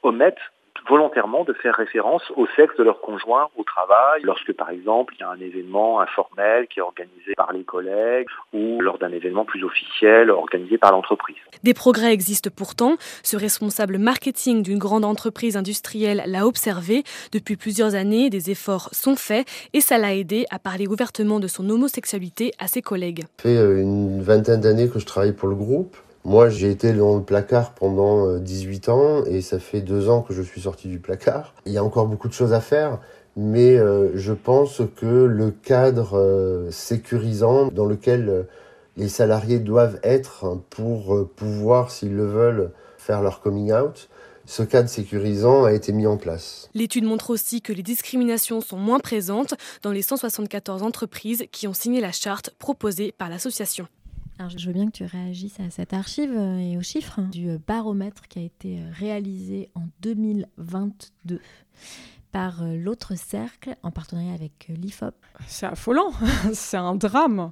[0.04, 0.38] omettent
[0.88, 5.22] volontairement de faire référence au sexe de leur conjoint au travail, lorsque par exemple il
[5.22, 9.46] y a un événement informel qui est organisé par les collègues ou lors d'un événement
[9.46, 11.38] plus officiel organisé par l'entreprise.
[11.64, 12.98] Des progrès existent pourtant.
[13.24, 17.04] Ce responsable marketing d'une grande entreprise industrielle l'a observé.
[17.32, 21.48] Depuis plusieurs années, des efforts sont faits et ça l'a aidé à parler ouvertement de
[21.48, 23.24] son homosexualité à ses collègues.
[23.38, 25.98] Ça fait euh, une vingtaine d'années que je travaille pour le groupe.
[26.28, 30.22] Moi, j'ai été dans le placard pendant 18 euh, ans et ça fait deux ans
[30.22, 31.54] que je suis sorti du placard.
[31.66, 33.00] Il y a encore beaucoup de choses à faire,
[33.38, 38.46] mais euh, je pense que le cadre euh, sécurisant dans lequel
[38.98, 44.10] les salariés doivent être pour pouvoir, s'ils le veulent, faire leur coming out,
[44.46, 46.70] ce cadre sécurisant a été mis en place.
[46.74, 51.74] L'étude montre aussi que les discriminations sont moins présentes dans les 174 entreprises qui ont
[51.74, 53.88] signé la charte proposée par l'association.
[54.40, 57.58] Je veux bien que tu réagisses à cette archive euh, et aux chiffres du euh,
[57.66, 61.42] baromètre qui a été euh, réalisé en 2022
[62.32, 65.16] par l'autre cercle en partenariat avec l'IFOP.
[65.48, 66.12] C'est affolant,
[66.54, 67.52] c'est un drame.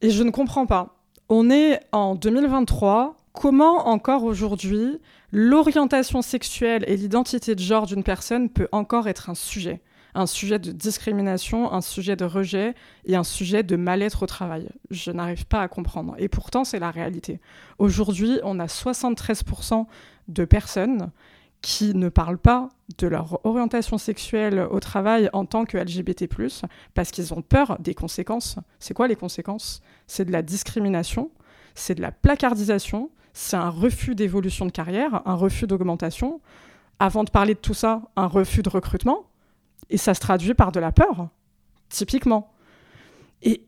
[0.00, 0.96] Et je ne comprends pas.
[1.28, 3.16] On est en 2023.
[3.32, 4.98] Comment encore aujourd'hui
[5.30, 9.80] l'orientation sexuelle et l'identité de genre d'une personne peut encore être un sujet?
[10.18, 12.74] Un sujet de discrimination, un sujet de rejet
[13.06, 14.68] et un sujet de mal-être au travail.
[14.90, 16.16] Je n'arrive pas à comprendre.
[16.18, 17.40] Et pourtant, c'est la réalité.
[17.78, 19.86] Aujourd'hui, on a 73%
[20.26, 21.12] de personnes
[21.60, 26.28] qui ne parlent pas de leur orientation sexuelle au travail en tant que LGBT+,
[26.94, 28.58] parce qu'ils ont peur des conséquences.
[28.80, 29.82] C'est quoi les conséquences?
[30.08, 31.30] C'est de la discrimination,
[31.76, 36.40] c'est de la placardisation, c'est un refus d'évolution de carrière, un refus d'augmentation.
[36.98, 39.27] Avant de parler de tout ça, un refus de recrutement,
[39.90, 41.28] et ça se traduit par de la peur,
[41.88, 42.52] typiquement.
[43.42, 43.64] Et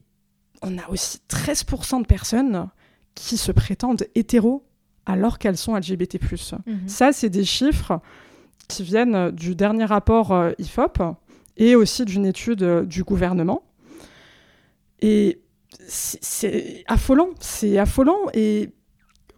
[0.62, 2.68] on a aussi 13% de personnes
[3.14, 4.64] qui se prétendent hétéros
[5.06, 6.18] alors qu'elles sont LGBT.
[6.66, 6.88] Mhm.
[6.88, 8.00] Ça, c'est des chiffres
[8.68, 10.98] qui viennent du dernier rapport euh, IFOP
[11.56, 13.62] et aussi d'une étude euh, du gouvernement.
[15.00, 15.40] Et
[15.88, 18.18] c'est affolant, c'est affolant.
[18.35, 18.70] Et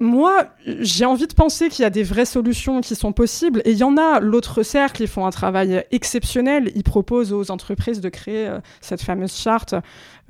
[0.03, 3.63] moi, j'ai envie de penser qu'il y a des vraies solutions qui sont possibles.
[3.65, 4.19] Et il y en a.
[4.19, 6.73] L'autre cercle, ils font un travail exceptionnel.
[6.75, 9.77] Ils proposent aux entreprises de créer euh, cette fameuse charte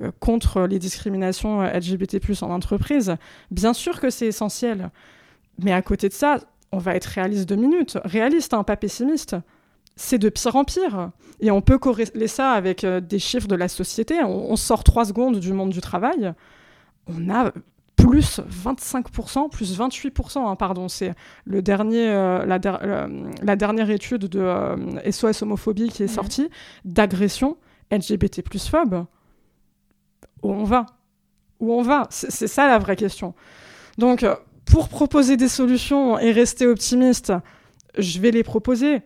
[0.01, 3.15] euh, contre les discriminations euh, LGBT en entreprise.
[3.49, 4.91] Bien sûr que c'est essentiel.
[5.57, 6.37] Mais à côté de ça,
[6.71, 7.97] on va être réaliste deux minutes.
[8.05, 9.35] Réaliste, hein, pas pessimiste.
[9.95, 11.09] C'est de pire en pire.
[11.39, 14.21] Et on peut corréler ça avec des chiffres de la société.
[14.23, 16.31] On, on sort trois secondes du monde du travail.
[17.07, 17.51] On a
[17.95, 21.13] plus 25%, plus 28%, hein, pardon, c'est
[21.45, 22.59] le dernier, euh, la,
[23.41, 24.41] la, dernière étude de
[25.09, 26.49] SOS euh, homophobie qui est sortie,
[26.85, 27.57] d'agression
[27.91, 29.05] LGBT plus phobe.
[30.41, 30.85] Où on va?
[31.59, 32.07] Où on va?
[32.09, 33.35] C'est ça la vraie question.
[33.97, 37.31] Donc, euh, pour proposer des solutions et rester optimiste,
[37.97, 39.01] je vais les proposer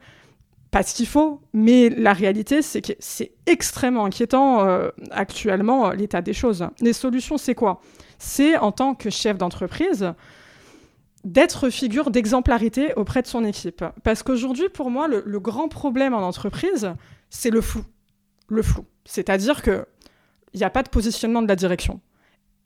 [0.72, 4.68] parce qu'il faut, mais la réalité, c'est que c'est extrêmement inquiétant
[5.12, 6.68] actuellement l'état des choses.
[6.82, 7.82] Les solutions, c'est quoi?
[8.20, 10.14] C'est en tant que chef d'entreprise
[11.24, 13.84] d'être figure d'exemplarité auprès de son équipe.
[14.04, 16.94] Parce qu'aujourd'hui, pour moi, le, grand problème en entreprise,
[17.30, 17.84] c'est le flou.
[18.48, 18.86] Le flou.
[19.04, 19.86] C'est-à-dire qu'il
[20.56, 22.00] n'y a pas de positionnement de la direction.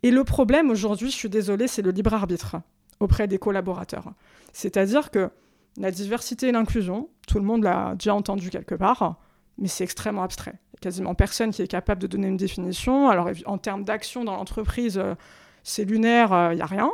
[0.03, 2.57] Et le problème aujourd'hui, je suis désolée, c'est le libre arbitre
[2.99, 4.11] auprès des collaborateurs.
[4.53, 5.29] C'est-à-dire que
[5.77, 9.17] la diversité et l'inclusion, tout le monde l'a déjà entendu quelque part,
[9.57, 10.53] mais c'est extrêmement abstrait.
[10.53, 13.09] Il n'y a quasiment personne qui est capable de donner une définition.
[13.09, 15.15] Alors, en termes d'action dans l'entreprise, euh,
[15.63, 16.91] c'est lunaire, il euh, n'y a rien.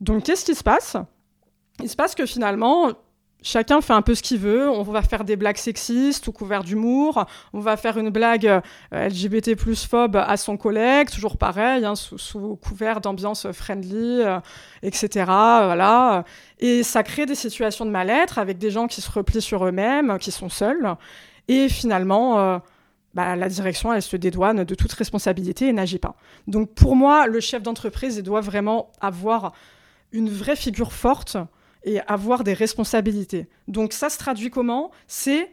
[0.00, 0.96] Donc qu'est-ce qui se passe?
[1.82, 2.90] Il se passe que finalement,
[3.42, 4.70] chacun fait un peu ce qu'il veut.
[4.70, 7.26] On va faire des blagues sexistes ou couvertes d'humour.
[7.52, 8.60] On va faire une blague euh,
[9.08, 14.22] LGBT plus phobe à son collègue, toujours pareil, hein, sous, couvert d'ambiance friendly,
[14.82, 15.24] etc.
[15.26, 16.24] Voilà.
[16.58, 20.18] Et ça crée des situations de mal-être avec des gens qui se replient sur eux-mêmes,
[20.18, 20.96] qui sont seuls.
[21.50, 22.60] Et finalement,
[23.12, 26.14] bah, la direction, elle se dédouane de toute responsabilité et n'agit pas.
[26.46, 29.52] Donc pour moi, le chef d'entreprise, doit vraiment avoir
[30.12, 31.36] une vraie figure forte
[31.82, 33.48] et avoir des responsabilités.
[33.66, 34.92] Donc ça se traduit comment?
[35.08, 35.50] C'est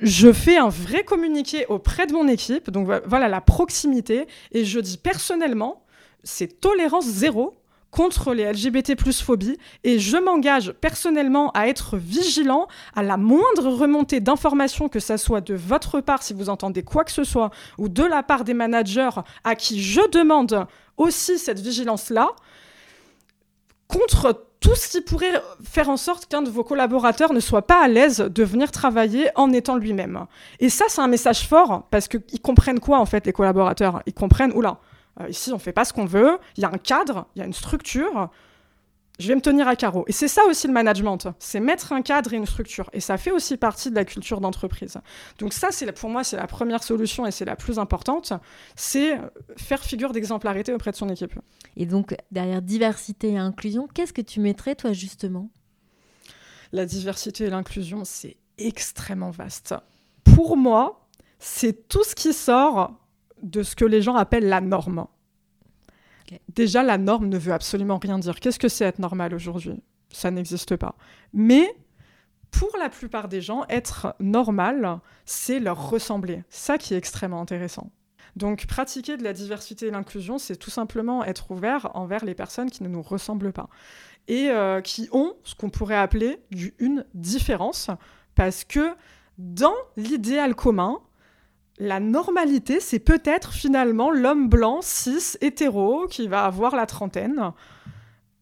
[0.00, 4.80] je fais un vrai communiqué auprès de mon équipe, donc voilà la proximité, et je
[4.80, 5.84] dis personnellement,
[6.24, 7.54] c'est tolérance zéro
[7.92, 12.66] contre les LGBT plus phobie et je m'engage personnellement à être vigilant
[12.96, 17.04] à la moindre remontée d'informations que ça soit de votre part si vous entendez quoi
[17.04, 19.10] que ce soit ou de la part des managers
[19.44, 20.66] à qui je demande
[20.96, 22.30] aussi cette vigilance là
[23.88, 27.84] contre tout ce qui pourrait faire en sorte qu'un de vos collaborateurs ne soit pas
[27.84, 30.26] à l'aise de venir travailler en étant lui-même.
[30.60, 34.02] Et ça, c'est un message fort parce qu'ils comprennent quoi en fait les collaborateurs?
[34.06, 34.78] Ils comprennent, oula,
[35.20, 37.42] euh, ici on fait pas ce qu'on veut, il y a un cadre, il y
[37.42, 38.30] a une structure,
[39.18, 40.04] je vais me tenir à carreau.
[40.08, 42.88] Et c'est ça aussi le management, c'est mettre un cadre et une structure.
[42.92, 44.98] Et ça fait aussi partie de la culture d'entreprise.
[45.38, 48.32] Donc ça, c'est pour moi, c'est la première solution et c'est la plus importante,
[48.74, 49.20] c'est
[49.56, 51.38] faire figure d'exemplarité auprès de son équipe.
[51.76, 55.50] Et donc, derrière diversité et inclusion, qu'est-ce que tu mettrais, toi, justement?
[56.72, 59.74] La diversité et l'inclusion, c'est extrêmement vaste.
[60.24, 61.06] Pour moi,
[61.38, 62.94] c'est tout ce qui sort
[63.42, 65.06] de ce que les gens appellent la norme.
[66.48, 68.40] Déjà, la norme ne veut absolument rien dire.
[68.40, 69.82] Qu'est-ce que c'est être normal aujourd'hui?
[70.10, 70.94] Ça n'existe pas.
[71.32, 71.74] Mais
[72.50, 76.42] pour la plupart des gens, être normal, c'est leur ressembler.
[76.48, 77.90] Ça qui est extrêmement intéressant.
[78.36, 82.70] Donc pratiquer de la diversité et l'inclusion, c'est tout simplement être ouvert envers les personnes
[82.70, 83.68] qui ne nous ressemblent pas
[84.28, 86.38] et euh, qui ont ce qu'on pourrait appeler
[86.78, 87.90] une différence,
[88.34, 88.94] parce que
[89.38, 91.00] dans l'idéal commun,
[91.78, 97.52] la normalité, c'est peut-être finalement l'homme blanc, cis, hétéro, qui va avoir la trentaine.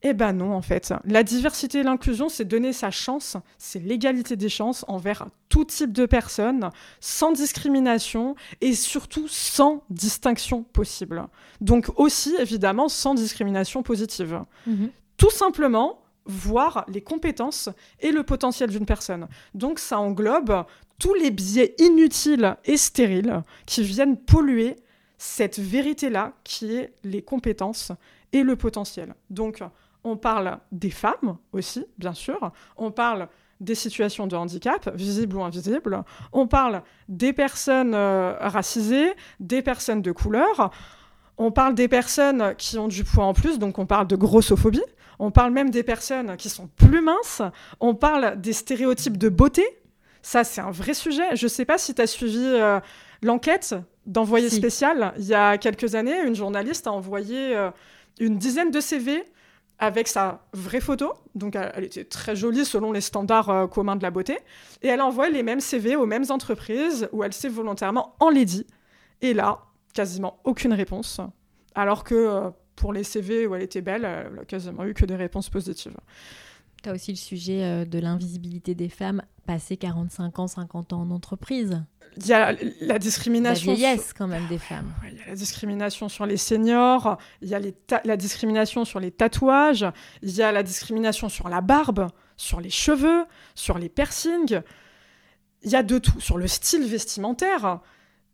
[0.03, 0.95] Eh ben non, en fait.
[1.05, 5.93] La diversité et l'inclusion, c'est donner sa chance, c'est l'égalité des chances envers tout type
[5.93, 6.71] de personnes,
[7.01, 11.27] sans discrimination et surtout sans distinction possible.
[11.61, 14.43] Donc aussi, évidemment, sans discrimination positive.
[14.67, 14.91] Mhm.
[15.19, 17.69] Tout simplement, voir les compétences
[18.01, 19.29] et le potentiel d'une personne.
[19.55, 20.65] Donc ça englobe
[21.01, 24.77] tous les biais inutiles et stériles qui viennent polluer
[25.19, 27.91] cette vérité-là qui est les compétences
[28.33, 29.15] et le potentiel.
[29.31, 29.61] Donc,
[30.05, 32.53] on parle des femmes aussi, bien sûr.
[32.77, 33.29] On parle
[33.61, 36.03] des situations de handicap, visibles ou invisibles.
[36.33, 40.71] On parle des personnes euh, racisées, des personnes de couleur.
[41.37, 44.83] On parle des personnes qui ont du poids en plus, donc on parle de grossophobie.
[45.19, 47.43] On parle même des personnes qui sont plus minces.
[47.81, 49.65] On parle des stéréotypes de beauté,
[50.23, 51.37] ça, c'est un vrai sujet.
[51.37, 52.81] Je ne sais pas si tu as suivi euh,
[53.23, 53.75] l'enquête
[54.07, 55.15] d'envoyé spécial.
[55.19, 57.71] Il y a quelques années, une journaliste a envoyé euh,
[58.19, 59.25] une dizaine de CV
[59.79, 61.15] avec sa vraie photo.
[61.35, 64.39] Donc, elle, était très jolie selon les standards euh, communs de la beauté.
[64.83, 68.67] Et elle envoie les mêmes CV aux mêmes entreprises où elle s'est volontairement enlaidie.
[69.23, 69.61] Et là,
[69.95, 71.21] quasiment aucune réponse.
[71.75, 75.17] Alors que pour les CV où elle était belle, elle n'a quasiment eu que des
[75.17, 75.97] réponses positives.
[76.83, 81.11] Tu as aussi le sujet de l'invisibilité des femmes passé 45 ans, 50 ans en
[81.11, 81.83] entreprise.
[82.17, 83.73] Il y a la discrimination.
[83.73, 84.93] La vieillesse quand même des femmes.
[85.11, 87.61] Il y a la discrimination sur les seniors, il y a
[88.05, 89.87] la discrimination sur les tatouages,
[90.23, 93.25] il y a la discrimination sur la barbe, sur les cheveux,
[93.55, 94.61] sur les piercings.
[95.63, 96.21] Il y a de tout.
[96.21, 97.81] Sur le style vestimentaire,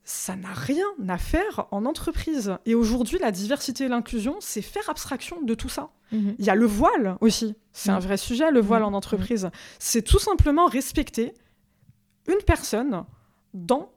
[0.07, 2.57] ça n'a rien à faire en entreprise.
[2.64, 5.90] Et aujourd'hui, la diversité et l'inclusion, c'est faire abstraction de tout ça.
[6.12, 6.36] Mhm.
[6.38, 7.57] Il y a le voile aussi.
[7.72, 8.04] C'est un mhm.
[8.04, 8.94] vrai sujet, le voile en mhm.
[8.94, 9.50] entreprise.
[9.80, 11.34] C'est tout simplement respecter
[12.28, 13.04] une personne
[13.52, 13.90] dans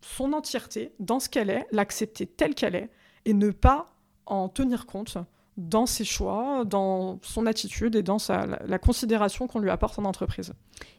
[0.00, 2.90] son entièreté, dans ce qu'elle est, l'accepter telle qu'elle est,
[3.24, 3.86] et ne pas
[4.26, 5.18] en tenir compte
[5.58, 8.18] dans ses choix, dans son attitude et dans
[8.64, 10.52] la, considération qu'on lui apporte en entreprise.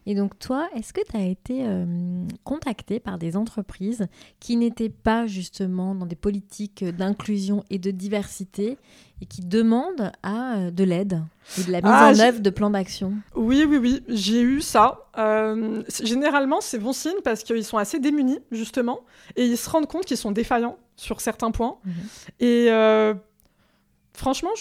[0.06, 4.08] Et donc toi, est-ce que tu as été euh, contacté par des entreprises
[4.42, 8.78] qui n'étaient pas justement dans des politiques d'inclusion et de diversité
[9.22, 11.24] et qui demandent à euh, de l'aide
[11.58, 13.14] et de la mise ah, en œuvre de plans d'action?
[13.36, 15.06] Oui, oui, oui, j'ai eu ça.
[15.18, 19.00] Euh, généralement, c'est bon signe parce qu'ils sont assez démunis, justement,
[19.38, 21.78] et ils se rendent compte qu'ils sont défaillants sur certains points.
[21.86, 21.94] Mhm.
[22.42, 22.70] Et
[24.20, 24.52] franchement,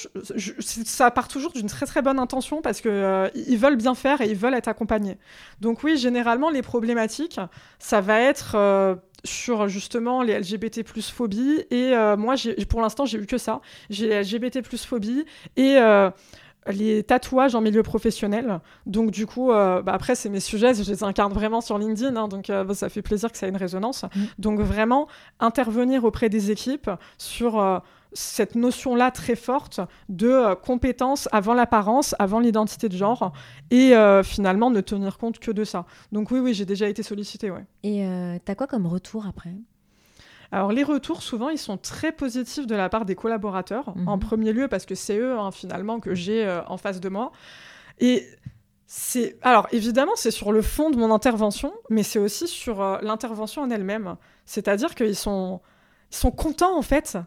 [0.85, 4.21] ça part toujours d'une très très bonne intention parce que euh, ils veulent bien faire
[4.21, 5.19] et ils veulent être accompagnés.
[5.61, 7.41] Donc oui, généralement les problématiques,
[7.79, 8.95] ça va être euh,
[9.25, 12.37] sur justement les LGBT plus phobie et euh, moi
[12.69, 13.61] pour l'instant j'ai eu que ça.
[13.91, 15.25] J'ai LGBT plus phobie
[15.57, 15.77] et
[16.67, 18.61] les tatouages en milieu professionnel.
[18.87, 22.29] Donc du coup, bah, après c'est mes sujets, je les incarne vraiment sur LinkedIn, hein,
[22.29, 24.05] donc ça fait plaisir que ça ait une résonance.
[24.05, 24.21] Mmh.
[24.39, 25.09] Donc vraiment
[25.41, 27.83] intervenir auprès des équipes sur
[28.13, 33.33] cette notion-là très forte de euh, compétence avant l'apparence, avant l'identité de genre,
[33.71, 35.85] et euh, finalement ne tenir compte que de ça.
[36.13, 37.65] Donc oui, oui, j'ai déjà été sollicitée, ouais.
[37.83, 39.53] Et euh, t'as quoi comme retour après?
[40.51, 44.09] Alors les retours, souvent, ils sont très positifs de la part des collaborateurs, Mhm.
[44.09, 47.09] en premier lieu parce que c'est eux, hein, finalement, que j'ai euh, en face de
[47.11, 47.33] moi.
[48.01, 48.27] Et
[48.87, 49.37] c'est...
[49.43, 53.61] Alors évidemment, c'est sur le fond de mon intervention, mais c'est aussi sur euh, l'intervention
[53.61, 54.17] en elle-même.
[54.47, 55.61] C'est-à-dire qu'ils sont...
[56.11, 57.19] Ils sont contents, en fait,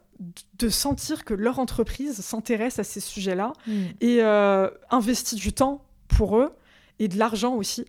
[0.59, 3.71] de sentir que leur entreprise s'intéresse à ces sujets-là Mm.
[4.01, 6.51] et euh, investit du temps pour eux
[6.99, 7.85] et de l'argent aussi.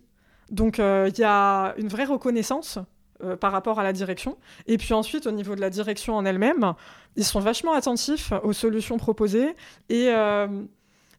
[0.50, 2.78] Donc euh, il y a une vraie reconnaissance
[3.22, 4.38] euh, par rapport à la direction.
[4.66, 6.74] Et puis ensuite, au niveau de la direction en elle-même,
[7.16, 9.54] ils sont vachement attentifs aux solutions proposées
[9.88, 10.10] et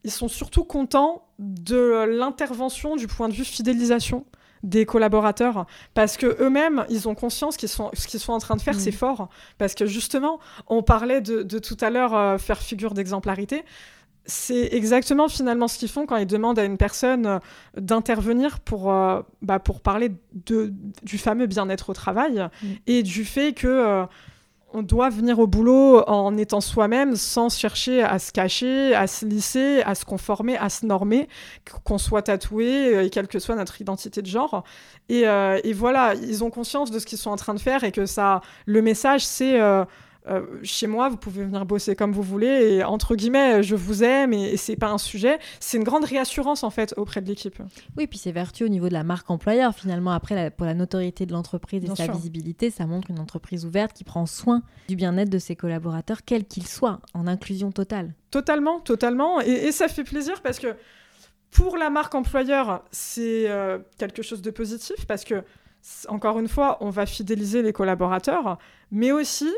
[0.04, 4.26] ils sont surtout contents de l'intervention du point de vue fidélisation
[4.64, 8.56] des collaborateurs parce que eux-mêmes ils ont conscience qu'ils sont ce qu'ils sont en train
[8.56, 9.30] de faire c'est fort.
[9.58, 13.64] Parce que justement on parlait de, de tout à l'heure euh, faire figure d'exemplarité.
[14.26, 17.40] C'est exactement finalement ce qu'ils font quand ils demandent à une personne euh,
[17.76, 20.12] d'intervenir pour, euh, bah, pour parler
[20.46, 22.68] de, du fameux bien-être au travail Mm.
[22.88, 24.06] et du fait que
[24.74, 29.26] on doit venir au boulot en étant soi-même sans chercher à se cacher, à se
[29.26, 31.30] lisser, à se conformer, à se normer,
[31.84, 34.64] qu'on soit tatoué euh, et quelle que soit notre identité de genre.
[35.10, 37.84] Et, euh, et voilà, ils ont conscience de ce qu'ils sont en train de faire
[37.84, 39.86] et que ça, le message, c'est euh,
[40.64, 44.32] chez moi, vous pouvez venir bosser comme vous voulez et entre guillemets, je vous aime
[44.34, 45.38] et, et c'est pas un sujet.
[45.60, 47.62] C'est une grande réassurance en fait auprès de l'équipe.
[47.98, 49.74] Oui, puis c'est vertueux au niveau de la marque employeur.
[49.76, 52.14] Finalement, après, la- pour la notoriété de l'entreprise et Bien sa sûr.
[52.16, 56.46] visibilité, ça montre une entreprise ouverte qui prend soin du bien-être de ses collaborateurs, quels
[56.46, 58.14] qu'ils soient, en inclusion totale.
[58.32, 59.42] Totalement, totalement.
[59.42, 60.76] Et, et ça fait plaisir parce que
[61.52, 65.44] pour la marque employeur, c'est euh, quelque chose de positif parce que,
[66.08, 68.58] encore une fois, on va fidéliser les collaborateurs,
[68.90, 69.54] mais aussi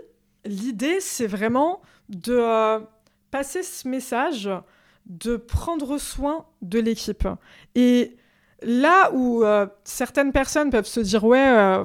[0.45, 2.79] l'idée, c'est vraiment de euh,
[3.31, 4.49] passer ce message,
[5.05, 7.27] de prendre soin de l'équipe.
[7.75, 8.15] Et
[8.61, 11.83] là où euh, certaines personnes peuvent se dire, ouais, euh,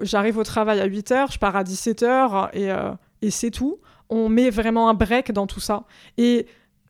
[0.00, 2.92] j'arrive au travail à 8h, je pars à 17h et, euh,
[3.22, 3.78] et c'est tout,
[4.08, 5.84] on met vraiment un break dans tout ça.
[6.18, 6.46] Et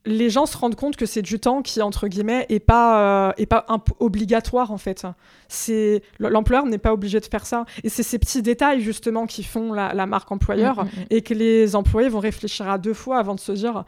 [0.06, 3.32] les gens se rendent compte que c'est du temps qui, entre guillemets, est pas, euh,
[3.36, 3.66] est pas
[4.00, 5.06] obligatoire, en fait.
[5.48, 7.66] C'est L'employeur n'est pas obligé de faire ça.
[7.84, 11.06] Et c'est ces petits détails, justement, qui font la, la marque employeur Mm, mm, mm.
[11.10, 13.84] et que les employés vont réfléchir à deux fois avant de se dire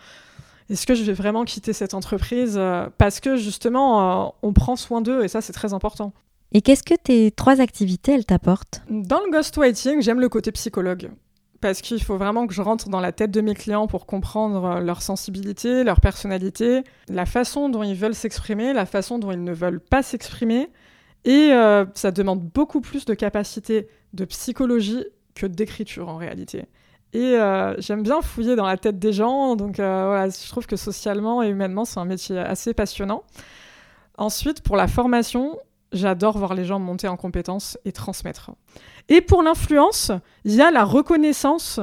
[0.71, 4.77] est-ce que je vais vraiment quitter cette entreprise euh, Parce que, justement, euh, on prend
[4.77, 6.13] soin d'eux et ça, c'est très important.
[6.53, 8.83] Et qu'est-ce que tes trois activités, elles t'apportent?
[8.91, 11.11] Dans le ghostwriting, j'aime le côté psychologue.
[11.61, 14.65] Parce qu'il faut vraiment que je rentre dans la tête de mes clients pour comprendre
[14.65, 19.43] euh, leur sensibilité, leur personnalité, la façon dont ils veulent s'exprimer, la façon dont ils
[19.43, 20.69] ne veulent pas s'exprimer.
[21.25, 25.05] Et euh, ça demande beaucoup plus de capacité de psychologie
[25.35, 26.67] que d'écriture en réalité.
[27.13, 30.77] Et euh, j'aime bien fouiller dans la tête des gens, donc voilà, je trouve que
[30.77, 33.25] socialement et humainement, c'est un métier assez passionnant.
[34.17, 35.59] Ensuite, pour la formation,
[35.93, 38.51] j'adore voir les gens monter en compétences et transmettre.
[39.09, 40.13] Et pour l'influence,
[40.45, 41.81] il y a la reconnaissance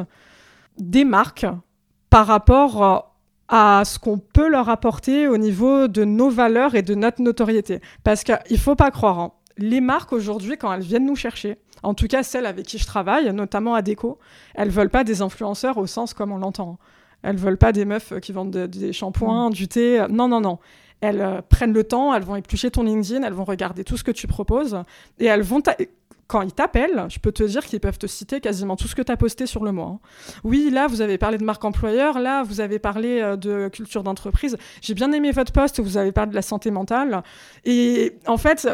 [0.77, 1.45] des marques
[2.09, 2.97] par rapport euh,
[3.47, 7.79] à ce qu'on peut leur apporter au niveau de nos valeurs et de notre notoriété.
[8.03, 11.57] Parce qu'il ne faut pas croire, hein, les marques aujourd'hui, quand elles viennent nous chercher,
[11.83, 14.17] en tout cas celles avec qui je travaille, notamment à Déco,
[14.55, 16.77] elles veulent pas des influenceurs au sens comme on l'entend.
[17.21, 20.05] Elles veulent pas des meufs qui vendent de- des shampoings, du thé.
[20.09, 20.59] Non, non, non.
[21.01, 24.03] Elles euh, prennent le temps, elles vont éplucher ton LinkedIn, elles vont regarder tout ce
[24.03, 24.83] que tu proposes
[25.19, 25.61] et elles vont
[26.27, 29.03] quand ils t'appellent, je peux te dire qu'ils peuvent te citer quasiment tout ce que
[29.03, 29.87] tu as posté sur le mois.
[29.87, 29.99] hein.
[30.43, 34.01] Oui, là, vous avez parlé de marque employeur, là, vous avez parlé euh, de culture
[34.01, 34.57] d'entreprise.
[34.81, 37.21] J'ai bien aimé votre poste, vous avez parlé de la santé mentale.
[37.63, 38.67] Et en fait,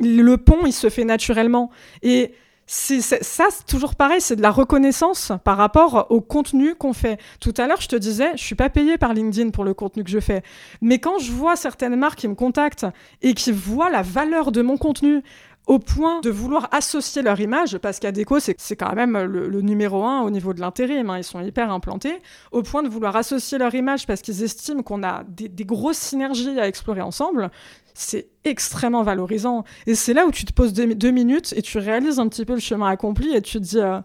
[0.00, 1.70] le pont, il se fait naturellement.
[2.02, 2.32] Et
[2.66, 7.18] c'est, ça, c'est toujours pareil, c'est de la reconnaissance par rapport au contenu qu'on fait.
[7.40, 10.02] Tout à l'heure, je te disais, je suis pas payée par LinkedIn pour le contenu
[10.02, 10.42] que je fais.
[10.80, 12.86] Mais quand je vois certaines marques qui me contactent
[13.20, 15.22] et qui voient la valeur de mon contenu,
[15.66, 20.04] au point de vouloir associer leur image, parce qu'Adeco, c'est c'est quand même le, numéro
[20.04, 22.20] un au niveau de l'intérim, hein, ils sont hyper implantés,
[22.52, 26.60] au point de vouloir associer leur image parce qu'ils estiment qu'on a des grosses synergies
[26.60, 27.50] à explorer ensemble,
[27.94, 29.64] c'est extrêmement valorisant.
[29.86, 32.44] Et c'est là où tu te poses deux, deux minutes et tu réalises un petit
[32.44, 34.00] peu le chemin accompli et tu te dis euh,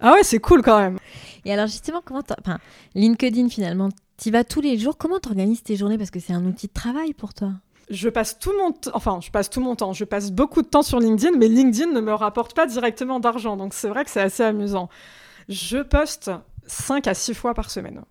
[0.00, 0.98] Ah ouais, c'est cool quand même.
[1.44, 2.58] Et alors justement, comment enfin,
[2.94, 5.98] LinkedIn finalement, tu vas tous les jours, comment t'organises tes journées?
[5.98, 7.52] Parce que c'est un outil de travail pour toi.
[7.90, 10.68] Je passe tout mon temps, enfin, je passe tout mon temps, je passe beaucoup de
[10.68, 14.10] temps sur LinkedIn, mais LinkedIn ne me rapporte pas directement d'argent, donc c'est vrai que
[14.10, 14.88] c'est assez amusant.
[15.48, 16.30] Je poste
[16.66, 18.02] 5 à 6 fois par semaine.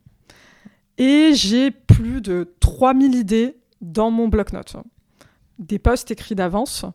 [0.97, 4.75] Et j'ai plus de 3000 idées dans mon bloc-notes.
[5.61, 6.85] Des posts écrits d'avance.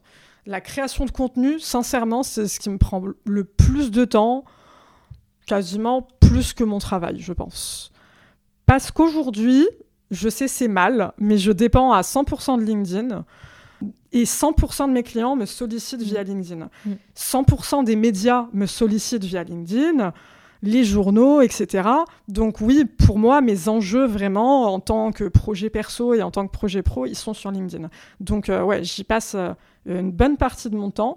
[0.44, 4.44] La création de contenu, sincèrement, c'est ce qui me prend le plus de temps,
[5.46, 7.90] quasiment plus que mon travail, je pense.
[8.66, 9.66] Parce qu'aujourd'hui,
[10.10, 13.24] je sais c'est mal, mais je dépends à 100% de LinkedIn.
[14.12, 16.68] Et 100% de mes clients me sollicitent via LinkedIn.
[17.16, 20.12] 100% des médias me sollicitent via LinkedIn,
[20.66, 21.88] les journaux, etc.
[22.28, 26.46] Donc oui, pour moi, mes enjeux vraiment en tant que projet perso et en tant
[26.46, 27.88] que projet pro, ils sont sur LinkedIn.
[28.20, 29.54] Donc euh, ouais, j'y passe euh,
[29.86, 31.16] une bonne partie de mon temps.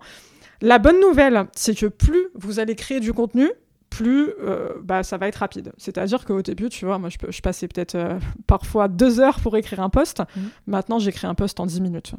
[0.62, 3.50] La bonne nouvelle, c'est que plus vous allez créer du contenu,
[3.90, 5.72] plus euh, bah, ça va être rapide.
[5.78, 9.82] C'est-à-dire qu'au début, tu vois, moi, je, passais peut-être euh, parfois deux heures pour écrire
[9.82, 10.22] un post.
[10.68, 12.14] Maintenant, j'écris un post en 10 minutes.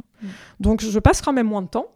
[0.59, 1.87] Donc, je passe quand même moins de temps.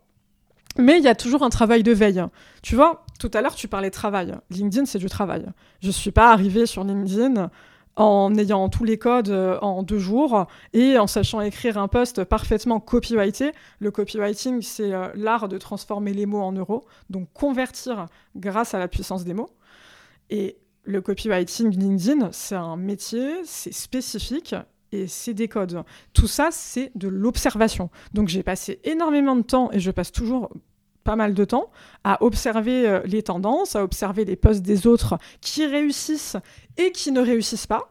[0.77, 2.23] Mais il y a toujours un travail de veille.
[2.63, 4.35] Tu vois, tout à l'heure, tu parlais travail.
[4.51, 5.47] LinkedIn, c'est du travail.
[5.81, 7.51] Je ne suis pas arrivée sur LinkedIn
[7.97, 12.25] en ayant tous les codes euh, en deux jours et en sachant écrire un post
[12.25, 13.53] parfaitement copyrighté.
[13.79, 18.79] Le copywriting, c'est euh, l'art de transformer les mots en euros, donc convertir grâce à
[18.79, 19.51] la puissance des mots.
[20.31, 24.55] Et le copywriting LinkedIn, c'est un métier, c'est spécifique
[24.93, 25.85] et c'est des codes.
[26.13, 27.91] Tout ça, c'est de l'observation.
[28.13, 30.51] Donc j'ai passé énormément de temps et je passe toujours
[31.05, 31.71] pas mal de temps
[32.03, 36.37] à observer euh, les tendances, à observer les posts des autres qui réussissent
[36.77, 37.87] et qui ne réussissent pas.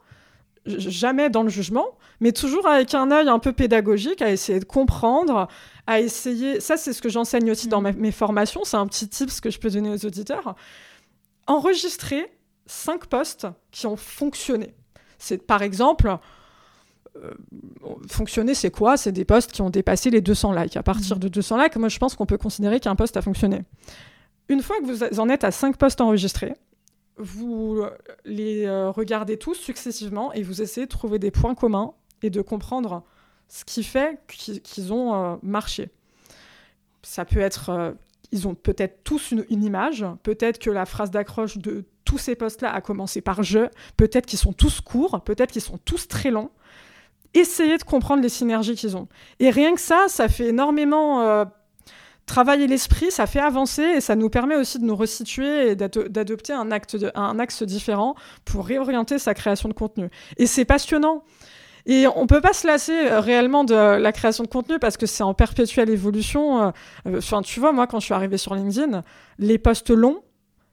[0.66, 4.66] Jamais dans le jugement, mais toujours avec un œil un peu pédagogique, à essayer de
[4.66, 5.50] comprendre,
[5.88, 6.62] à essayer.
[6.62, 8.62] Ça, c'est ce que j'enseigne aussi dans ma- mes formations.
[8.64, 10.56] C'est un petit tip que je peux donner aux auditeurs.
[11.48, 12.32] Enregistrer
[12.66, 14.74] cinq posts qui ont fonctionné.
[15.18, 16.18] C'est par exemple
[18.08, 18.98] fonctionner, c'est quoi?
[18.98, 20.78] C'est des posts qui ont dépassé les 200 likes.
[20.78, 23.64] À partir de 200 likes, moi, je pense qu'on peut considérer qu'un post a fonctionné.
[24.50, 26.54] Une fois que vous en êtes à 5 posts enregistrés,
[27.18, 27.92] vous euh,
[28.26, 31.94] les euh, regardez tous successivement et vous essayez de trouver des points communs
[32.24, 33.04] et de comprendre
[33.48, 35.90] ce qui fait qu'ils ont euh, marché.
[37.04, 37.92] Ça peut être, euh,
[38.32, 42.36] ils ont peut-être tous une, une image, peut-être que la phrase d'accroche de tous ces
[42.36, 46.32] posts-là a commencé par je, peut-être qu'ils sont tous courts, peut-être qu'ils sont tous très
[46.32, 46.50] longs.
[47.34, 49.08] Essayez de comprendre les synergies qu'ils ont.
[49.40, 51.46] Et rien que ça, ça fait énormément euh,
[52.26, 56.08] travailler l'esprit, ça fait avancer et ça nous permet aussi de nous resituer et d'ado-
[56.08, 58.16] d'adopter un, acte de- un axe différent
[58.46, 60.10] pour réorienter sa création de contenu.
[60.38, 61.24] Et c'est passionnant.
[61.86, 65.06] Et on peut pas se lasser euh, réellement de la création de contenu parce que
[65.06, 66.64] c'est en perpétuelle évolution.
[67.08, 69.02] euh, Enfin, tu vois, moi, quand je suis arrivée sur LinkedIn,
[69.38, 70.22] les posts longs,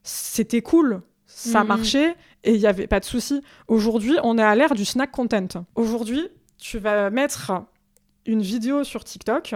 [0.05, 1.67] c'était cool, ça Mhm.
[1.69, 3.43] marchait et il n'y avait pas de souci.
[3.67, 5.49] Aujourd'hui, on est à l'ère du snack content.
[5.75, 6.29] Aujourd'hui,
[6.61, 7.53] tu vas mettre
[8.27, 9.55] une vidéo sur TikTok.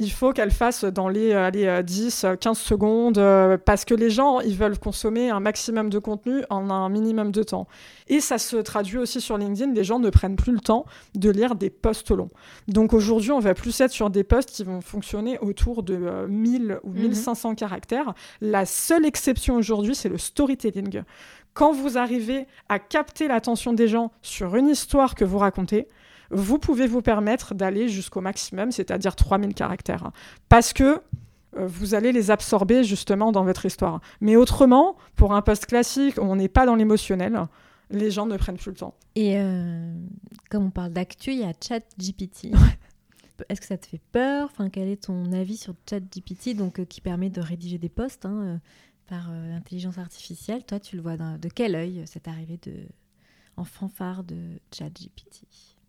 [0.00, 3.84] Il faut qu'elle fasse dans les, euh, allez, euh, 10, euh, 15 secondes, euh, parce
[3.84, 7.66] que les gens, ils veulent consommer un maximum de contenu en un minimum de temps.
[8.06, 10.86] Et ça se traduit aussi sur LinkedIn, les gens ne prennent plus le temps
[11.16, 12.30] de lire des posts longs.
[12.68, 16.28] Donc aujourd'hui, on va plus être sur des posts qui vont fonctionner autour de euh,
[16.28, 17.00] 1000 ou Mhm.
[17.08, 18.14] 1500 caractères.
[18.40, 21.02] La seule exception aujourd'hui, c'est le storytelling.
[21.54, 25.88] Quand vous arrivez à capter l'attention des gens sur une histoire que vous racontez,
[26.30, 30.10] vous pouvez vous permettre d'aller jusqu'au maximum, c'est-à-dire 3000 caractères.
[30.48, 31.00] Parce que
[31.56, 34.00] euh, vous allez les absorber justement dans votre histoire.
[34.20, 37.46] Mais autrement, pour un post classique où on n'est pas dans l'émotionnel,
[37.90, 38.94] les gens ne prennent plus le temps.
[39.14, 39.92] Et euh,
[40.50, 42.48] comme on parle d'actu, il y a ChatGPT.
[43.48, 44.48] Est-ce que ça te fait peur?
[44.50, 48.26] Enfin, Quel est ton avis sur ChatGPT, donc, euh, qui permet de rédiger des posts
[48.26, 48.56] hein, euh,
[49.06, 50.64] par intelligence artificielle?
[50.64, 52.74] Toi, tu le vois de quel œil, cette arrivée de...
[53.56, 54.36] en fanfare de
[54.76, 55.44] ChatGPT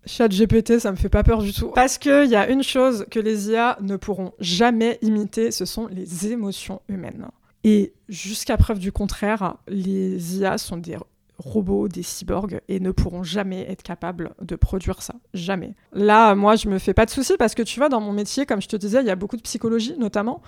[0.10, 1.68] Chat GPT, ça me fait pas peur du tout.
[1.76, 5.86] Parce qu'il y a une chose que les IA ne pourront jamais imiter, ce sont
[5.86, 7.28] les émotions humaines.
[7.64, 10.98] Et jusqu'à preuve du contraire, les IA sont des
[11.38, 15.14] robots, des cyborgs, et ne pourront jamais être capables de produire ça.
[15.36, 15.76] Jamais.
[15.94, 18.48] Là, moi, je me fais pas de soucis parce que tu vois, dans mon métier,
[18.48, 20.42] comme je te disais, il y a beaucoup de psychologie, notamment.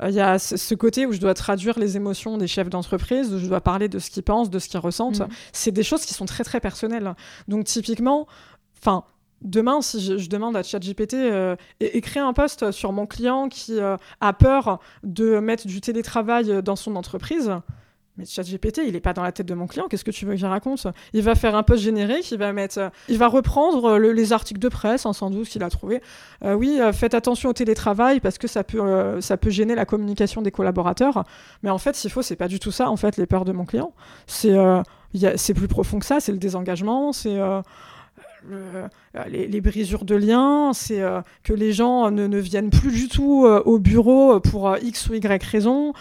[0.00, 3.34] Euh, Il y a ce, côté où je dois traduire les émotions des chefs d'entreprise,
[3.34, 5.20] où je dois parler de ce qu'ils pensent, de ce qu'ils ressentent.
[5.20, 5.28] Mhm.
[5.52, 7.14] C'est des choses qui sont très, très personnelles.
[7.48, 8.28] Donc, typiquement,
[8.80, 9.04] Enfin,
[9.42, 13.48] demain, si je, je demande à ChatGPT, euh, é- écris un post sur mon client
[13.48, 17.52] qui euh, a peur de mettre du télétravail dans son entreprise.
[18.16, 19.86] Mais ChatGPT, il est pas dans la tête de mon client.
[19.88, 20.88] Qu'est-ce que tu veux qu'il raconte?
[21.12, 24.32] Il va faire un post il va mettre, euh, il va reprendre euh, le- les
[24.32, 26.02] articles de presse, en 112 qu'il a trouvé.
[26.44, 29.76] Euh, oui, euh, faites attention au télétravail parce que ça peut, euh, ça peut gêner
[29.76, 31.22] la communication des collaborateurs.
[31.62, 32.90] Mais en fait, s'il faut, c'est pas du tout ça.
[32.90, 33.92] En fait, les peurs de mon client,
[34.26, 34.82] c'est, euh,
[35.36, 36.18] c'est plus profond que ça.
[36.18, 37.62] C'est le désengagement, c'est euh,
[38.46, 38.88] le-
[39.28, 43.08] les, les brisures de liens, c'est euh, que les gens ne, ne viennent plus du
[43.08, 45.92] tout euh, au bureau pour euh, X ou Y raison.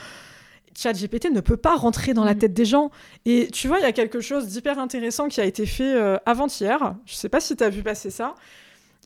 [0.76, 2.92] ChatGPT ne peut pas rentrer dans la tête des gens.
[3.26, 6.18] Et tu vois, il y a quelque chose d'hyper intéressant qui a été fait euh,
[6.26, 6.94] avant-hier.
[7.06, 8.36] Je sais pas si tu as vu passer ça.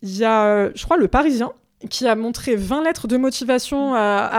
[0.01, 1.53] Il y a, euh, je crois, le Parisien
[1.89, 4.29] qui a montré 20 lettres de motivation à,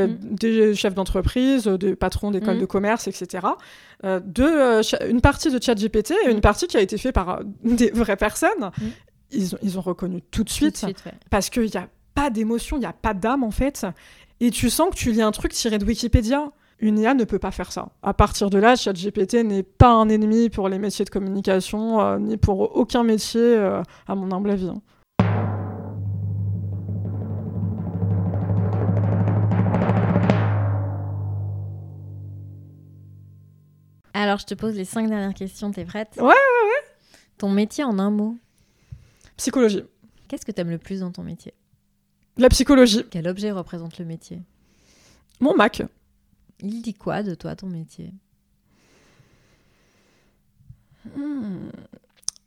[0.00, 2.60] à des chefs d'entreprise, des patrons d'écoles Mm.
[2.60, 3.46] de commerce, etc.
[4.04, 7.28] Euh, de, euh, une partie de ChatGPT et une partie qui a été faite par
[7.30, 8.70] euh, des vraies personnes.
[9.30, 11.12] Ils, ont, ils ont reconnu tout de suite, suite, ouais.
[11.30, 13.86] parce qu'il n'y a pas d'émotion, il n'y a pas d'âme en fait.
[14.40, 16.50] Et tu sens que tu lis un truc tiré de Wikipédia.
[16.82, 17.90] Une IA ne peut pas faire ça.
[18.02, 22.18] À partir de là, ChatGPT n'est pas un ennemi pour les métiers de communication, euh,
[22.18, 23.56] ni pour aucun métier,
[24.08, 24.68] à mon humble avis.
[24.68, 24.80] hein.
[34.14, 36.88] Alors, je te pose les cinq dernières questions, t'es prête Ouais, ouais, ouais.
[37.38, 38.36] Ton métier en un mot
[39.36, 39.84] Psychologie.
[40.28, 41.54] Qu'est-ce que t'aimes le plus dans ton métier?
[42.36, 43.04] La psychologie.
[43.10, 44.42] Quel objet représente le métier?
[45.40, 45.82] Mon Mac.
[46.60, 48.12] Il dit quoi de toi, ton métier?
[51.16, 51.70] Hmm.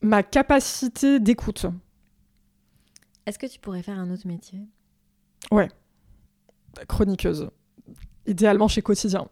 [0.02, 1.66] Ma capacité d'écoute.
[3.26, 4.60] Est-ce que tu pourrais faire un autre métier?
[5.52, 5.70] Ouais.
[6.88, 7.50] Chroniqueuse.
[8.26, 9.28] Idéalement chez Quotidien.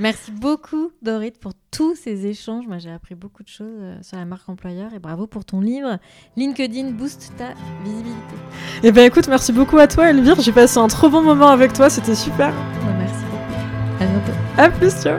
[0.00, 2.66] Merci beaucoup, Dorit, pour tous ces échanges.
[2.66, 5.60] Moi, j'ai appris beaucoup de choses euh, sur la marque employeur et bravo pour ton
[5.60, 5.98] livre.
[6.36, 7.54] LinkedIn booste ta
[7.84, 8.34] visibilité.
[8.82, 10.40] Eh ben écoute, merci beaucoup à toi Elvire.
[10.40, 11.90] J'ai passé un trop bon moment avec toi.
[11.90, 12.48] C'était super.
[12.48, 14.02] Ouais, merci beaucoup.
[14.02, 14.32] À bientôt.
[14.56, 15.18] À plus, ciao.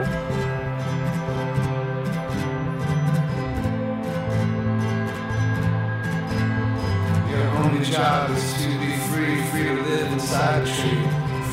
[7.30, 11.02] Your only job is to be free, free to live inside a tree,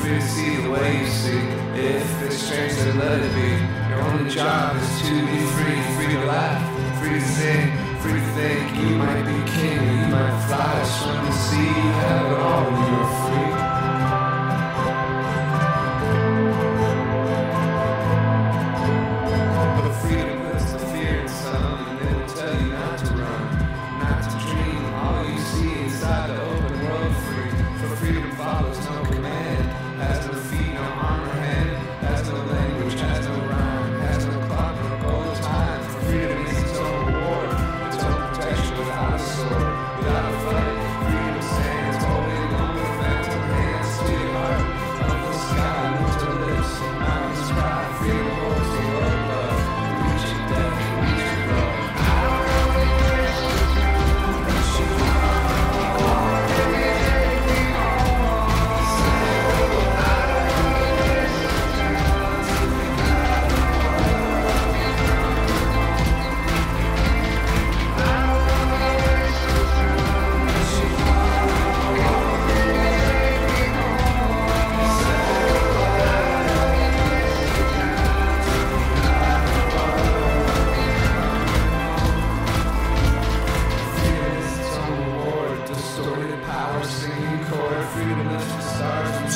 [0.00, 1.53] free to see the way you see.
[1.84, 3.90] If it's strange, then let it be.
[3.90, 8.26] Your only job is to be free, free to laugh, free to sing, free to
[8.32, 8.74] think.
[8.74, 13.54] You might be king, you might fly, swim the sea, have it all when you're
[13.54, 13.63] free.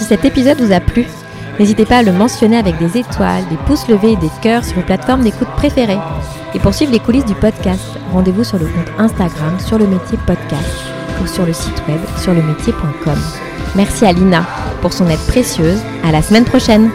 [0.08, 1.04] Cet épisode vous a plu,
[1.60, 4.76] n'hésitez pas à le mentionner avec des étoiles, des pouces levés et des cœurs sur
[4.76, 5.98] vos plateformes d'écoute préférées.
[6.54, 10.16] Et pour suivre les coulisses du podcast, rendez-vous sur le compte Instagram sur le métier
[10.26, 10.80] podcast
[11.22, 13.18] ou sur le site web sur le métier.com.
[13.76, 14.46] Merci à Lina
[14.80, 15.82] pour son aide précieuse.
[16.02, 16.90] À la semaine prochaine!